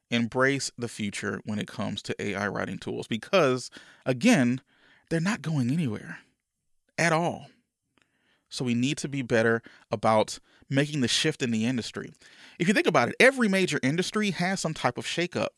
Embrace 0.09 0.71
the 0.77 0.87
future 0.87 1.41
when 1.43 1.59
it 1.59 1.67
comes 1.67 2.01
to 2.03 2.15
AI 2.21 2.47
writing 2.47 2.77
tools 2.77 3.07
because, 3.07 3.69
again, 4.05 4.61
they're 5.13 5.21
not 5.21 5.43
going 5.43 5.69
anywhere 5.69 6.17
at 6.97 7.13
all. 7.13 7.45
So 8.49 8.65
we 8.65 8.73
need 8.73 8.97
to 8.97 9.07
be 9.07 9.21
better 9.21 9.61
about 9.91 10.39
making 10.71 11.01
the 11.01 11.07
shift 11.07 11.43
in 11.43 11.51
the 11.51 11.67
industry. 11.67 12.13
If 12.57 12.67
you 12.67 12.73
think 12.73 12.87
about 12.87 13.09
it, 13.09 13.15
every 13.19 13.47
major 13.47 13.79
industry 13.83 14.31
has 14.31 14.59
some 14.59 14.73
type 14.73 14.97
of 14.97 15.05
shakeup. 15.05 15.49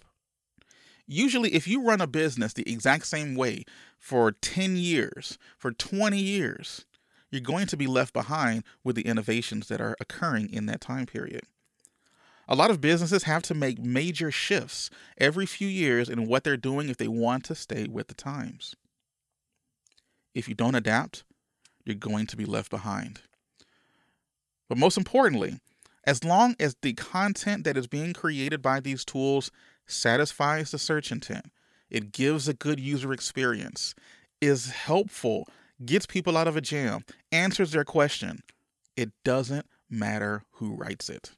Usually, 1.07 1.53
if 1.53 1.69
you 1.69 1.81
run 1.81 2.01
a 2.01 2.07
business 2.07 2.51
the 2.51 2.69
exact 2.69 3.07
same 3.07 3.33
way 3.33 3.63
for 3.97 4.33
10 4.33 4.75
years, 4.75 5.37
for 5.57 5.71
20 5.71 6.19
years, 6.19 6.85
you're 7.31 7.39
going 7.39 7.67
to 7.67 7.77
be 7.77 7.87
left 7.87 8.11
behind 8.11 8.61
with 8.83 8.97
the 8.97 9.07
innovations 9.07 9.69
that 9.69 9.79
are 9.79 9.95
occurring 10.01 10.51
in 10.51 10.65
that 10.65 10.81
time 10.81 11.05
period. 11.05 11.43
A 12.49 12.55
lot 12.55 12.71
of 12.71 12.81
businesses 12.81 13.23
have 13.23 13.43
to 13.43 13.53
make 13.53 13.79
major 13.79 14.31
shifts 14.31 14.89
every 15.17 15.45
few 15.45 15.69
years 15.69 16.09
in 16.09 16.27
what 16.27 16.43
they're 16.43 16.57
doing 16.57 16.89
if 16.89 16.97
they 16.97 17.07
want 17.07 17.45
to 17.45 17.55
stay 17.55 17.87
with 17.87 18.09
the 18.09 18.13
times. 18.13 18.75
If 20.35 20.47
you 20.49 20.53
don't 20.53 20.75
adapt, 20.75 21.23
you're 21.85 21.95
going 21.95 22.27
to 22.27 22.37
be 22.37 22.45
left 22.45 22.69
behind. 22.69 23.21
But 24.67 24.77
most 24.77 24.97
importantly, 24.97 25.59
as 26.03 26.23
long 26.23 26.55
as 26.59 26.75
the 26.81 26.93
content 26.93 27.63
that 27.63 27.77
is 27.77 27.87
being 27.87 28.13
created 28.13 28.61
by 28.61 28.79
these 28.79 29.05
tools 29.05 29.49
satisfies 29.87 30.71
the 30.71 30.77
search 30.77 31.11
intent, 31.11 31.45
it 31.89 32.11
gives 32.11 32.47
a 32.47 32.53
good 32.53 32.79
user 32.79 33.13
experience, 33.13 33.95
is 34.41 34.71
helpful, 34.71 35.47
gets 35.85 36.05
people 36.05 36.35
out 36.35 36.47
of 36.47 36.57
a 36.57 36.61
jam, 36.61 37.05
answers 37.31 37.71
their 37.71 37.85
question, 37.85 38.41
it 38.97 39.11
doesn't 39.23 39.67
matter 39.89 40.43
who 40.53 40.75
writes 40.75 41.09
it. 41.09 41.31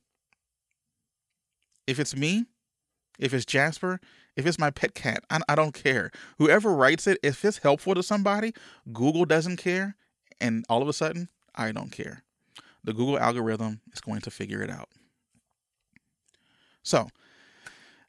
If 1.86 2.00
it's 2.00 2.16
me, 2.16 2.46
if 3.18 3.34
it's 3.34 3.46
Jasper, 3.46 4.00
if 4.36 4.46
it's 4.46 4.60
my 4.60 4.70
pet 4.70 4.94
cat, 4.94 5.24
I, 5.30 5.40
I 5.50 5.56
don't 5.56 5.74
care. 5.74 6.12
Whoever 6.38 6.74
writes 6.74 7.08
it, 7.08 7.18
if 7.24 7.44
it's 7.44 7.58
helpful 7.60 7.96
to 7.96 8.04
somebody, 8.04 8.54
Google 8.94 9.26
doesn't 9.26 9.58
care. 9.58 9.96
And 10.40 10.66
all 10.70 10.82
of 10.82 10.88
a 10.88 10.94
sudden, 10.94 11.30
I 11.56 11.72
don't 11.72 11.92
care 11.92 12.24
the 12.88 12.94
Google 12.94 13.20
algorithm 13.20 13.82
is 13.94 14.00
going 14.00 14.22
to 14.22 14.32
figure 14.32 14.62
it 14.62 14.70
out. 14.70 14.88
So, 16.84 17.10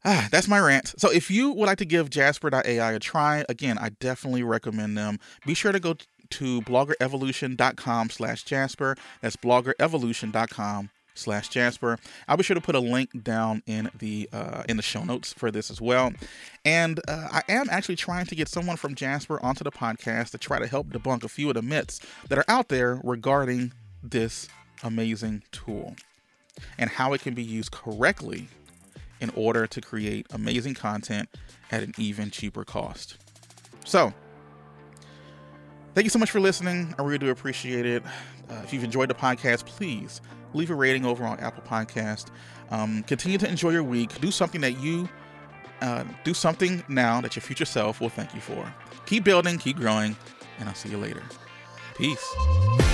ah, 0.05 0.29
that's 0.31 0.47
my 0.47 0.61
rant. 0.61 0.95
So, 0.99 1.11
if 1.11 1.31
you 1.31 1.51
would 1.53 1.67
like 1.67 1.79
to 1.79 1.85
give 1.85 2.11
Jasper.ai 2.11 2.93
a 2.93 2.99
try, 3.01 3.45
again, 3.49 3.77
I 3.77 3.89
definitely 3.89 4.45
recommend 4.45 4.97
them. 4.97 5.19
Be 5.45 5.55
sure 5.55 5.73
to 5.73 5.81
go 5.81 5.97
to 6.31 6.63
bloggerevolution.com 6.63 8.11
slash 8.11 8.45
Jasper. 8.45 8.97
That's 9.21 9.37
bloggerevolution.com 9.37 10.91
slash 11.19 11.49
Jasper. 11.49 11.99
I'll 12.27 12.37
be 12.37 12.43
sure 12.43 12.55
to 12.55 12.61
put 12.61 12.75
a 12.75 12.81
link 12.81 13.23
down 13.23 13.63
in 13.67 13.91
the 13.99 14.29
uh, 14.33 14.63
in 14.69 14.77
the 14.77 14.83
show 14.83 15.05
notes 15.05 15.33
for 15.33 15.51
this 15.51 15.71
as 15.71 15.81
well. 15.81 16.13
And 16.65 17.01
uh, 17.09 17.29
I 17.33 17.43
am 17.49 17.69
actually 17.71 17.97
trying 17.97 18.27
to 18.27 18.35
get 18.35 18.49
someone 18.49 18.77
from 18.77 18.95
Jasper 18.95 19.43
onto 19.43 19.65
the 19.65 19.73
podcast 19.73 20.31
to 20.31 20.39
try 20.39 20.59
to 20.59 20.67
help 20.67 20.89
debunk 20.89 21.25
a 21.25 21.29
few 21.29 21.49
of 21.49 21.55
the 21.55 21.63
myths 21.63 22.01
that 22.29 22.39
are 22.39 22.45
out 22.49 22.69
there 22.69 23.01
regarding 23.05 23.73
this 24.03 24.49
amazing 24.83 25.43
tool 25.51 25.97
and 26.79 26.91
how 26.91 27.13
it 27.13 27.21
can 27.21 27.35
be 27.35 27.43
used 27.43 27.71
correctly 27.71 28.49
in 29.21 29.31
order 29.35 29.67
to 29.67 29.81
create 29.81 30.27
amazing 30.31 30.75
content 30.75 31.29
at 31.71 31.83
an 31.83 31.93
even 31.99 32.31
cheaper 32.31 32.65
cost. 32.65 33.17
So, 33.85 34.13
thank 35.95 36.05
you 36.05 36.11
so 36.11 36.19
much 36.19 36.31
for 36.31 36.41
listening. 36.41 36.95
I 36.99 37.03
really 37.03 37.19
do 37.19 37.31
appreciate 37.31 37.87
it. 37.87 38.03
Uh, 38.51 38.61
if 38.65 38.73
you've 38.73 38.85
enjoyed 38.85 39.11
the 39.11 39.15
podcast, 39.15 39.67
please 39.67 40.21
leave 40.55 40.71
a 40.71 40.75
rating 40.75 41.05
over 41.05 41.25
on 41.25 41.39
Apple 41.41 41.63
Podcast. 41.63 42.27
Um, 42.71 43.03
continue 43.05 43.39
to 43.39 43.49
enjoy 43.49 43.71
your 43.71 43.83
week. 43.83 44.21
Do 44.21 44.31
something 44.31 44.61
that 44.61 44.81
you 44.81 45.09
uh, 45.81 46.05
do 46.25 46.35
something 46.35 46.83
now 46.89 47.21
that 47.21 47.37
your 47.37 47.43
future 47.43 47.65
self 47.65 48.01
will 48.01 48.09
thank 48.09 48.35
you 48.35 48.41
for. 48.41 48.73
Keep 49.07 49.25
building, 49.25 49.59
keep 49.59 49.77
growing, 49.77 50.17
and 50.59 50.69
I'll 50.69 50.75
see 50.75 50.89
you 50.89 50.99
later. 50.99 51.23
Peace. 51.97 52.88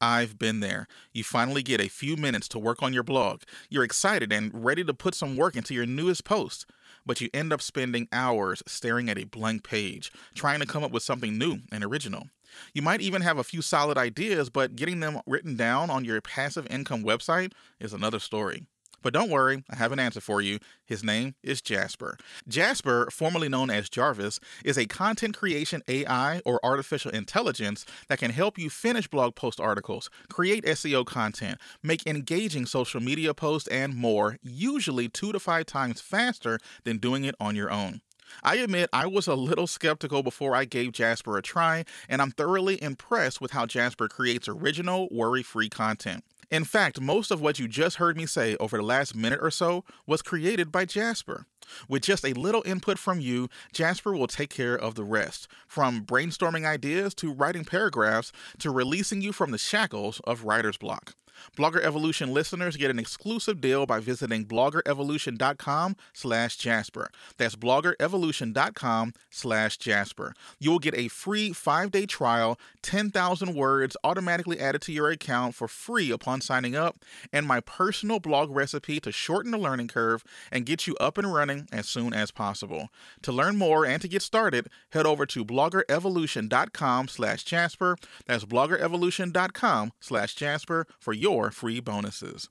I've 0.00 0.38
been 0.38 0.60
there. 0.60 0.86
You 1.12 1.24
finally 1.24 1.62
get 1.62 1.80
a 1.80 1.88
few 1.88 2.16
minutes 2.16 2.48
to 2.48 2.58
work 2.58 2.82
on 2.82 2.92
your 2.92 3.02
blog. 3.02 3.42
You're 3.68 3.84
excited 3.84 4.32
and 4.32 4.50
ready 4.52 4.82
to 4.84 4.94
put 4.94 5.14
some 5.14 5.36
work 5.36 5.56
into 5.56 5.74
your 5.74 5.86
newest 5.86 6.24
post, 6.24 6.66
but 7.04 7.20
you 7.20 7.28
end 7.34 7.52
up 7.52 7.60
spending 7.60 8.08
hours 8.12 8.62
staring 8.66 9.10
at 9.10 9.18
a 9.18 9.24
blank 9.24 9.62
page, 9.62 10.10
trying 10.34 10.60
to 10.60 10.66
come 10.66 10.82
up 10.82 10.90
with 10.90 11.02
something 11.02 11.36
new 11.36 11.58
and 11.70 11.84
original. 11.84 12.28
You 12.72 12.82
might 12.82 13.00
even 13.00 13.22
have 13.22 13.38
a 13.38 13.44
few 13.44 13.62
solid 13.62 13.98
ideas, 13.98 14.50
but 14.50 14.74
getting 14.74 15.00
them 15.00 15.20
written 15.26 15.56
down 15.56 15.90
on 15.90 16.04
your 16.04 16.20
passive 16.20 16.66
income 16.70 17.04
website 17.04 17.52
is 17.78 17.92
another 17.92 18.18
story. 18.18 18.64
But 19.02 19.14
don't 19.14 19.30
worry, 19.30 19.64
I 19.70 19.76
have 19.76 19.92
an 19.92 19.98
answer 19.98 20.20
for 20.20 20.40
you. 20.42 20.58
His 20.84 21.02
name 21.02 21.34
is 21.42 21.62
Jasper. 21.62 22.18
Jasper, 22.46 23.08
formerly 23.10 23.48
known 23.48 23.70
as 23.70 23.88
Jarvis, 23.88 24.40
is 24.64 24.76
a 24.76 24.86
content 24.86 25.36
creation 25.36 25.82
AI 25.88 26.40
or 26.44 26.60
artificial 26.62 27.10
intelligence 27.10 27.86
that 28.08 28.18
can 28.18 28.30
help 28.30 28.58
you 28.58 28.68
finish 28.68 29.08
blog 29.08 29.34
post 29.34 29.60
articles, 29.60 30.10
create 30.28 30.64
SEO 30.64 31.06
content, 31.06 31.58
make 31.82 32.06
engaging 32.06 32.66
social 32.66 33.00
media 33.00 33.32
posts, 33.32 33.68
and 33.68 33.94
more, 33.94 34.36
usually 34.42 35.08
two 35.08 35.32
to 35.32 35.40
five 35.40 35.66
times 35.66 36.00
faster 36.00 36.58
than 36.84 36.98
doing 36.98 37.24
it 37.24 37.34
on 37.40 37.56
your 37.56 37.70
own. 37.70 38.02
I 38.42 38.56
admit 38.56 38.90
I 38.92 39.06
was 39.06 39.26
a 39.26 39.34
little 39.34 39.66
skeptical 39.66 40.22
before 40.22 40.54
I 40.54 40.64
gave 40.64 40.92
Jasper 40.92 41.36
a 41.36 41.42
try, 41.42 41.84
and 42.08 42.22
I'm 42.22 42.30
thoroughly 42.30 42.80
impressed 42.82 43.40
with 43.40 43.50
how 43.52 43.66
Jasper 43.66 44.08
creates 44.08 44.48
original, 44.48 45.08
worry 45.10 45.42
free 45.42 45.68
content. 45.68 46.24
In 46.50 46.64
fact, 46.64 47.00
most 47.00 47.30
of 47.30 47.40
what 47.40 47.60
you 47.60 47.68
just 47.68 47.96
heard 47.96 48.16
me 48.16 48.26
say 48.26 48.56
over 48.56 48.76
the 48.76 48.82
last 48.82 49.14
minute 49.14 49.38
or 49.40 49.52
so 49.52 49.84
was 50.04 50.20
created 50.20 50.72
by 50.72 50.84
Jasper. 50.84 51.46
With 51.88 52.02
just 52.02 52.24
a 52.24 52.32
little 52.32 52.64
input 52.66 52.98
from 52.98 53.20
you, 53.20 53.48
Jasper 53.72 54.12
will 54.12 54.26
take 54.26 54.50
care 54.50 54.76
of 54.76 54.96
the 54.96 55.04
rest. 55.04 55.46
From 55.68 56.04
brainstorming 56.04 56.66
ideas 56.66 57.14
to 57.16 57.32
writing 57.32 57.64
paragraphs 57.64 58.32
to 58.58 58.70
releasing 58.72 59.22
you 59.22 59.32
from 59.32 59.52
the 59.52 59.58
shackles 59.58 60.20
of 60.24 60.42
writer's 60.42 60.76
block. 60.76 61.14
Blogger 61.56 61.80
Evolution 61.82 62.32
listeners 62.32 62.76
get 62.76 62.90
an 62.90 62.98
exclusive 62.98 63.60
deal 63.60 63.86
by 63.86 64.00
visiting 64.00 64.44
bloggerevolution.com 64.44 65.96
slash 66.12 66.56
Jasper. 66.56 67.10
That's 67.36 67.56
bloggerevolution.com 67.56 69.14
slash 69.30 69.76
Jasper. 69.76 70.34
You'll 70.58 70.78
get 70.78 70.96
a 70.96 71.08
free 71.08 71.52
five-day 71.52 72.06
trial, 72.06 72.58
10,000 72.82 73.54
words 73.54 73.96
automatically 74.04 74.58
added 74.60 74.82
to 74.82 74.92
your 74.92 75.10
account 75.10 75.54
for 75.54 75.68
free 75.68 76.10
upon 76.10 76.40
signing 76.40 76.76
up, 76.76 77.04
and 77.32 77.46
my 77.46 77.60
personal 77.60 78.20
blog 78.20 78.50
recipe 78.50 79.00
to 79.00 79.12
shorten 79.12 79.50
the 79.50 79.58
learning 79.58 79.88
curve 79.88 80.24
and 80.50 80.66
get 80.66 80.86
you 80.86 80.96
up 80.96 81.18
and 81.18 81.32
running 81.32 81.68
as 81.72 81.88
soon 81.88 82.12
as 82.12 82.30
possible. 82.30 82.88
To 83.22 83.32
learn 83.32 83.56
more 83.56 83.84
and 83.84 84.00
to 84.02 84.08
get 84.08 84.22
started, 84.22 84.68
head 84.90 85.06
over 85.06 85.26
to 85.26 85.44
bloggerevolution.com 85.44 87.08
slash 87.08 87.44
Jasper. 87.44 87.96
That's 88.26 88.44
bloggerevolution.com 88.44 89.92
slash 90.00 90.34
Jasper 90.34 90.86
for 90.98 91.12
your 91.30 91.50
free 91.50 91.80
bonuses. 91.80 92.48